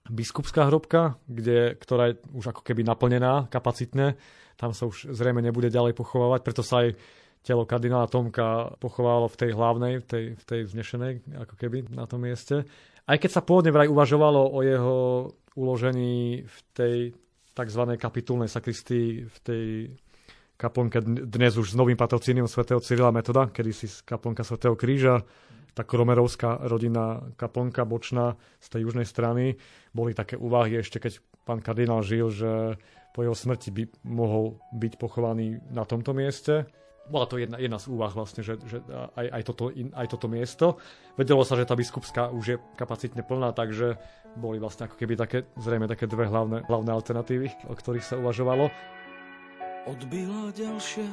[0.09, 4.16] biskupská hrobka, kde, ktorá je už ako keby naplnená kapacitne.
[4.59, 6.99] Tam sa už zrejme nebude ďalej pochovávať, preto sa aj
[7.43, 11.12] telo kardinála Tomka pochovalo v tej hlavnej, v tej, v tej vznešenej,
[11.47, 12.66] ako keby na tom mieste.
[13.09, 14.97] Aj keď sa pôvodne vraj uvažovalo o jeho
[15.57, 16.97] uložení v tej
[17.57, 17.82] tzv.
[17.99, 19.64] kapitulnej sakristii v tej
[20.59, 25.22] kaplnke dnes už s novým patrocíniom svätého Cyrila Metoda, kedy si kaplnka svätého Kríža,
[25.74, 29.55] tá kromerovská rodinná kaplnka bočná z tej južnej strany.
[29.95, 32.74] Boli také úvahy ešte, keď pán kardinál žil, že
[33.14, 36.66] po jeho smrti by mohol byť pochovaný na tomto mieste.
[37.09, 38.84] Bola to jedna, jedna z úvah vlastne, že, že
[39.16, 40.76] aj, aj, toto, aj toto miesto.
[41.16, 43.96] Vedelo sa, že tá biskupská už je kapacitne plná, takže
[44.36, 48.68] boli vlastne ako keby také, zrejme také dve hlavné, hlavné alternatívy, o ktorých sa uvažovalo.
[49.88, 51.09] Odbyla ďalšia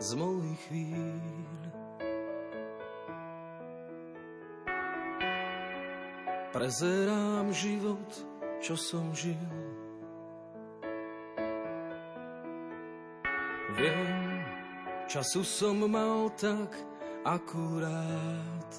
[0.00, 1.20] z mojich chvíľ.
[6.50, 8.10] Prezerám život,
[8.58, 9.38] čo som žil.
[13.78, 14.19] Viem,
[15.10, 16.70] času som mal tak
[17.26, 18.70] akurát.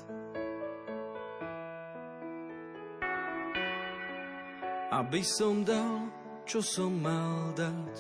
[4.96, 6.08] Aby som dal,
[6.48, 7.96] čo som mal dať.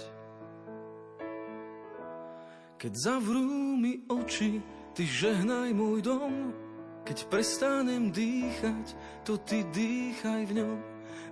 [2.79, 4.63] Keď zavrú mi oči,
[4.95, 6.55] ty žehnaj môj dom.
[7.03, 8.95] Keď prestanem dýchať,
[9.27, 10.79] to ty dýchaj v ňom.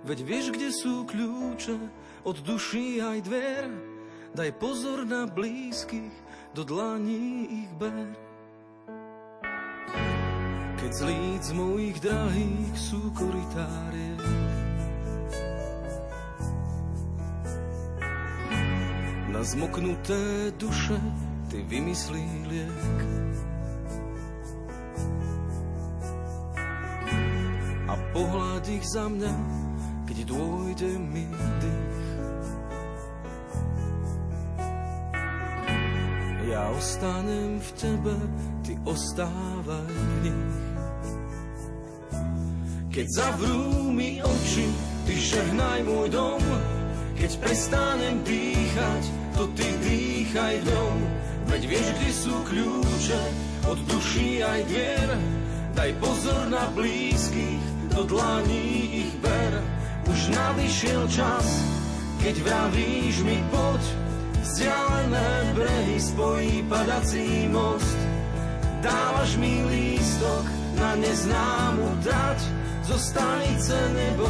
[0.04, 1.76] Veď vieš, kde sú kľúče
[2.28, 3.64] od duší aj dver.
[4.30, 6.14] Daj pozor na blízkych,
[6.54, 8.06] do dlaní ich ber.
[10.80, 14.16] Keď z líc mojich drahých sú koritárie,
[19.30, 20.98] na zmoknuté duše
[21.46, 22.98] ty vymyslí liek.
[27.86, 29.34] A pohľad ich za mňa,
[30.10, 31.30] keď dôjde mi
[31.62, 31.99] dých.
[36.50, 38.14] Ja ostanem v tebe,
[38.66, 39.86] ty ostávaj
[40.18, 40.34] v.
[42.90, 44.66] Keď zavrú mi oči,
[45.06, 46.42] ty žehnaj môj dom,
[47.14, 49.02] keď prestanem dýchať,
[49.38, 50.98] to ty dýchaj v ňom.
[51.54, 53.22] Veď vieš, kde sú kľúče
[53.70, 55.10] od duší aj dvier.
[55.78, 57.62] Daj pozor na blízkych,
[57.94, 59.54] do dlaní ich ber.
[60.10, 61.46] Už nadišiel čas,
[62.18, 64.09] keď vravíš mi poď.
[64.40, 67.98] Vzdialené brehy spojí padací most.
[68.80, 70.44] Dávaš mi lístok
[70.80, 72.38] na neznámu dať.
[72.82, 74.28] Zo stanice nebo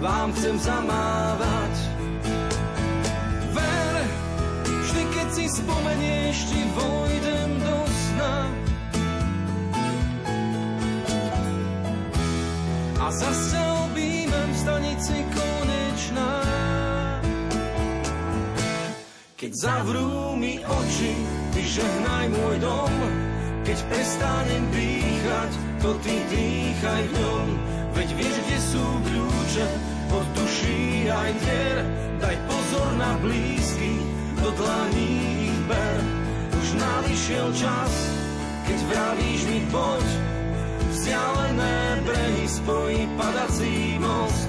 [0.00, 1.94] vám chcem zamávať.
[5.34, 8.36] si spomenieš, ti vojdem do sna.
[13.02, 16.63] A zase objímem v stanici konečná.
[19.44, 21.12] Keď zavrú mi oči,
[21.52, 22.88] ty žehnaj môj dom.
[23.60, 25.50] Keď prestanem dýchať,
[25.84, 27.48] to ty dýchaj v ňom.
[27.92, 29.68] Veď vieš, kde sú kľúče
[30.16, 31.76] od duší aj dier.
[32.24, 34.00] Daj pozor na blízky,
[34.40, 35.12] do dlaní
[35.52, 35.96] ich ber.
[36.64, 37.92] Už nadišiel čas,
[38.64, 40.06] keď vravíš mi poď.
[40.88, 44.48] Vzdialené brehy spojí padací most.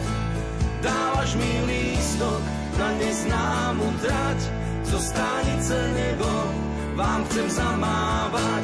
[0.79, 2.39] Dávaš mi lístok
[2.79, 4.64] na neznámu trať.
[4.95, 6.23] Zo stanice nebo
[6.95, 8.63] vám chcem zamávať.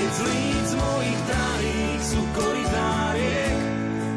[0.00, 3.60] Keď z líc mojich drahých sú koridáriek,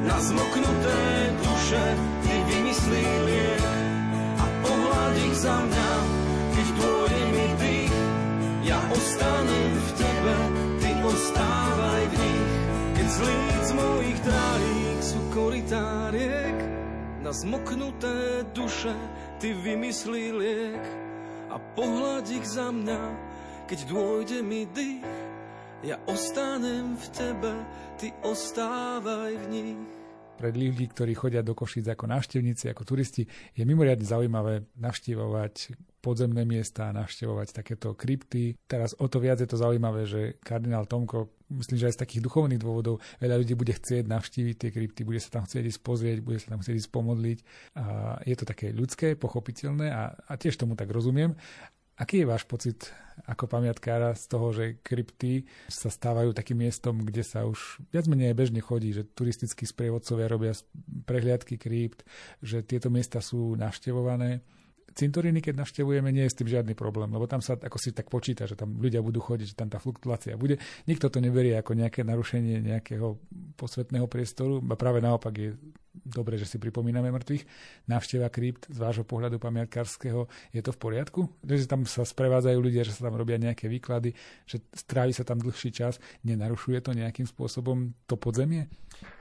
[0.07, 0.99] na zmoknuté
[1.43, 1.83] duše
[2.23, 3.63] ty vymyslí liek
[4.39, 5.91] a pohľad ich za mňa
[6.55, 7.97] keď pôjde mi dých,
[8.63, 10.35] ja ostanem v tebe,
[10.79, 12.51] ty ostávaj v nich.
[12.95, 16.57] Keď z líc mojich drahých sú koritáriek,
[17.19, 18.95] na zmoknuté duše
[19.43, 21.08] ty vymyslí liek
[21.49, 23.01] a pohľad ich za mňa,
[23.65, 25.05] keď dôjde mi dých,
[25.81, 27.53] ja ostanem v tebe,
[27.97, 29.81] ty ostávaj v nich
[30.39, 36.47] pre ľudí, ktorí chodia do Košic ako návštevníci, ako turisti, je mimoriadne zaujímavé navštívovať podzemné
[36.47, 38.55] miesta, navštevovať takéto krypty.
[38.63, 42.25] Teraz o to viac je to zaujímavé, že kardinál Tomko, myslím, že aj z takých
[42.25, 46.17] duchovných dôvodov veľa ľudí bude chcieť navštíviť tie krypty, bude sa tam chcieť ísť pozrieť,
[46.21, 47.39] bude sa tam chcieť ísť pomodliť.
[47.77, 51.33] A je to také ľudské, pochopiteľné a, a tiež tomu tak rozumiem.
[51.99, 52.95] Aký je váš pocit
[53.27, 58.31] ako pamiatkára z toho, že krypty sa stávajú takým miestom, kde sa už viac menej
[58.31, 60.55] bežne chodí, že turistickí sprievodcovia robia
[61.03, 62.07] prehliadky krypt,
[62.39, 64.39] že tieto miesta sú navštevované.
[64.95, 68.09] Cintoríny, keď navštevujeme, nie je s tým žiadny problém, lebo tam sa ako si tak
[68.09, 70.57] počíta, že tam ľudia budú chodiť, že tam tá fluktuácia bude.
[70.89, 73.17] Nikto to neberie ako nejaké narušenie nejakého
[73.59, 75.49] posvetného priestoru, a práve naopak je
[75.93, 77.43] dobre, že si pripomíname mŕtvych,
[77.89, 81.21] návšteva krypt z vášho pohľadu pamiatkárskeho, je to v poriadku?
[81.43, 84.15] Že tam sa sprevádzajú ľudia, že sa tam robia nejaké výklady,
[84.47, 88.71] že strávi sa tam dlhší čas, nenarušuje to nejakým spôsobom to podzemie?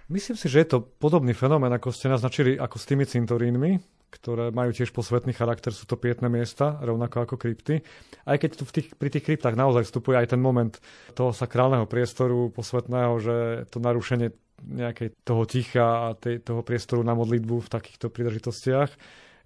[0.09, 4.49] Myslím si, že je to podobný fenomén, ako ste naznačili, ako s tými cintorínmi, ktoré
[4.49, 7.85] majú tiež posvetný charakter, sú to pietné miesta, rovnako ako krypty.
[8.25, 10.73] Aj keď tu v tých, pri tých kryptách naozaj vstupuje aj ten moment
[11.13, 13.37] toho sakrálneho priestoru posvetného, že
[13.69, 18.91] to narušenie nejakej toho ticha a tej, toho priestoru na modlitbu v takýchto príležitostiach.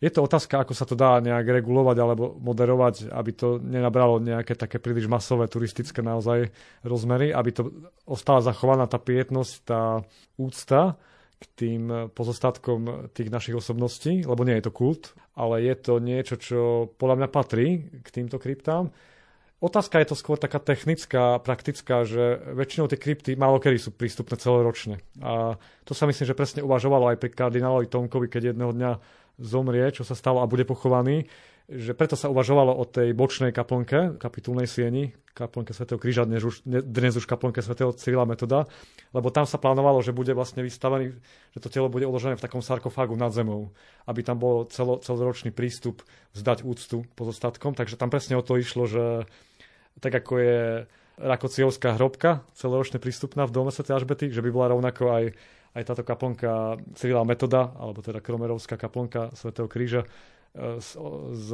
[0.03, 4.59] Je to otázka, ako sa to dá nejak regulovať alebo moderovať, aby to nenabralo nejaké
[4.59, 6.51] také príliš masové turistické naozaj
[6.83, 7.71] rozmery, aby to
[8.03, 10.03] ostala zachovaná tá pietnosť, tá
[10.35, 10.99] úcta
[11.43, 11.83] k tým
[12.15, 16.61] pozostatkom tých našich osobností, lebo nie je to kult, ale je to niečo, čo
[16.95, 18.95] podľa mňa patrí k týmto kryptám.
[19.63, 24.35] Otázka je to skôr taká technická, praktická, že väčšinou tie krypty málo kedy sú prístupné
[24.35, 24.99] celoročne.
[25.23, 25.55] A
[25.87, 28.93] to sa myslím, že presne uvažovalo aj pri kardinálovi Tomkovi, keď jedného dňa
[29.39, 31.31] zomrie, čo sa stalo a bude pochovaný,
[31.73, 36.61] že preto sa uvažovalo o tej bočnej kaplnke, kapitulnej sieni, kaplnke svätého Kríža, dnes už,
[36.69, 38.69] dnes už kaplnke svätého Cyrila Metoda,
[39.17, 41.17] lebo tam sa plánovalo, že bude vlastne vystavený,
[41.57, 43.73] že to telo bude uložené v takom sarkofágu nad zemou,
[44.05, 46.05] aby tam bol celo, celoročný prístup
[46.37, 49.25] vzdať úctu pozostatkom, takže tam presne o to išlo, že
[50.05, 50.59] tak ako je
[51.13, 53.85] Rakociovská hrobka celoročne prístupná v dome Sv.
[53.85, 55.25] Alžbety, že by bola rovnako aj,
[55.77, 60.09] aj táto kaplnka Cyrila Metoda, alebo teda Kromerovská kaplnka svätého Kríža,
[60.57, 60.97] s,
[61.33, 61.49] s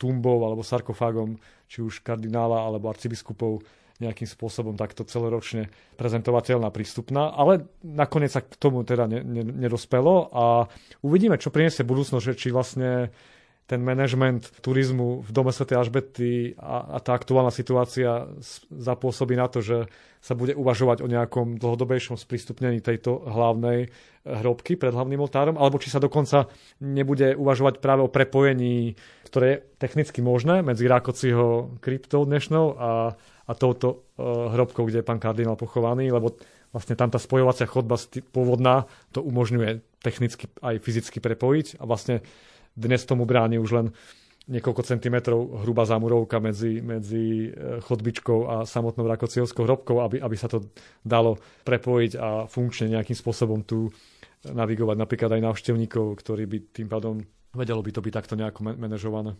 [0.00, 1.36] tumbou alebo sarkofágom
[1.68, 3.60] či už kardinála alebo arcibiskupov
[4.00, 5.68] nejakým spôsobom takto celoročne
[6.00, 10.64] prezentovateľná, prístupná, ale nakoniec sa k tomu teda ne, ne, nedospelo a
[11.04, 13.12] uvidíme, čo priniesie budúcnosť, či vlastne
[13.70, 15.70] ten manažment turizmu v Dome Sv.
[15.70, 18.26] Alžbety a, a tá aktuálna situácia
[18.66, 19.86] zapôsobí na to, že
[20.18, 23.90] sa bude uvažovať o nejakom dlhodobejšom sprístupnení tejto hlavnej eh,
[24.26, 26.50] hrobky pred hlavným oltárom, alebo či sa dokonca
[26.82, 28.98] nebude uvažovať práve o prepojení,
[29.30, 33.14] ktoré je technicky možné medzi Rákociho kryptou dnešnou a,
[33.46, 36.34] a touto uh, hrobkou, kde je pán kardinál pochovaný, lebo
[36.74, 37.94] vlastne tam tá spojovacia chodba
[38.34, 42.22] pôvodná to umožňuje technicky aj fyzicky prepojiť a vlastne
[42.74, 43.86] dnes tomu bráni už len
[44.50, 50.50] niekoľko centimetrov hrubá zámurovka medzi, medzi e, chodbičkou a samotnou rakociovskou hrobkou, aby, aby sa
[50.50, 50.66] to
[51.06, 53.92] dalo prepojiť a funkčne nejakým spôsobom tu
[54.42, 57.22] navigovať napríklad aj návštevníkov, ktorí by tým pádom
[57.54, 59.34] vedelo by to byť takto nejako manažované.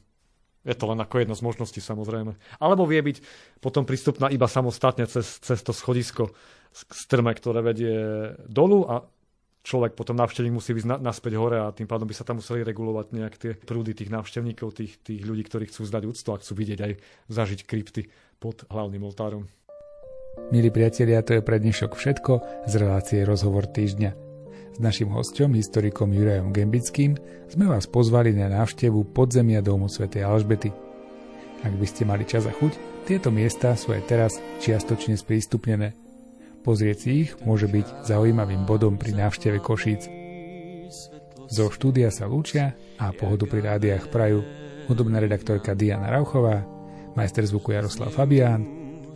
[0.60, 2.36] Je to len ako jedna z možností samozrejme.
[2.60, 3.16] Alebo vie byť
[3.64, 6.36] potom prístupná iba samostatne cez, cez to schodisko
[6.70, 7.96] strme, ktoré vedie
[8.44, 9.08] dolu a
[9.62, 12.64] človek potom návštevník musí ísť na, naspäť hore a tým pádom by sa tam museli
[12.64, 16.52] regulovať nejak tie prúdy tých návštevníkov, tých, tých ľudí, ktorí chcú zdať úctu a chcú
[16.56, 16.92] vidieť aj
[17.28, 18.08] zažiť krypty
[18.40, 19.44] pod hlavným oltárom.
[20.48, 22.32] Milí priatelia, to je pre dnešok všetko
[22.64, 24.10] z relácie Rozhovor týždňa.
[24.70, 27.18] S našim hostom, historikom Jurajom Gembickým,
[27.50, 30.08] sme vás pozvali na návštevu podzemia domu Sv.
[30.08, 30.72] Alžbety.
[31.60, 34.32] Ak by ste mali čas a chuť, tieto miesta sú aj teraz
[34.64, 35.92] čiastočne sprístupnené–
[36.60, 40.04] Pozrieť si ich môže byť zaujímavým bodom pri návšteve Košíc.
[41.48, 44.44] Zo štúdia sa lúčia a pohodu pri rádiách prajú
[44.86, 46.62] hudobná redaktorka Diana Rauchová,
[47.16, 48.62] majster zvuku Jaroslav Fabián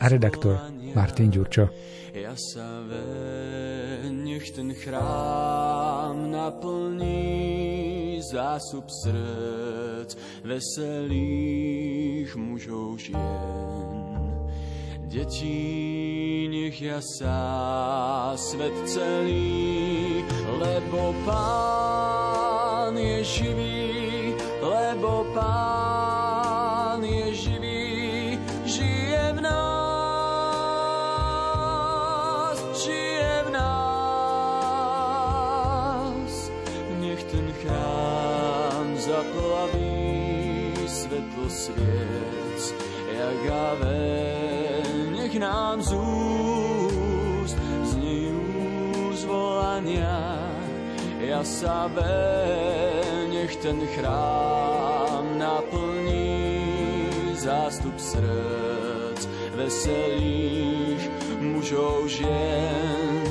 [0.00, 0.56] a redaktor
[0.96, 1.68] Martin Ďurčo.
[2.14, 2.80] Ja sa
[4.06, 10.14] nech ten chrám naplní zásup srdc
[10.46, 14.14] veselých mužov žien
[15.14, 16.23] detí,
[16.64, 24.32] nech jasá svet celý, lebo Pán je živý,
[24.64, 29.76] lebo Pán je živý, žije v nás,
[32.80, 34.72] žije v nás.
[36.96, 42.74] Nech ten chrám zaplaví svetlo sviec,
[43.12, 44.64] jak aver
[45.34, 45.82] nech nám
[51.34, 51.90] Ja sa
[53.26, 56.46] nech ten chrám naplní
[57.34, 59.26] zástup srdc
[59.58, 61.02] veselých
[61.42, 63.26] mužov žien.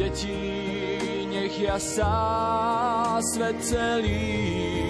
[0.00, 4.83] Deti nech jasá svet celý,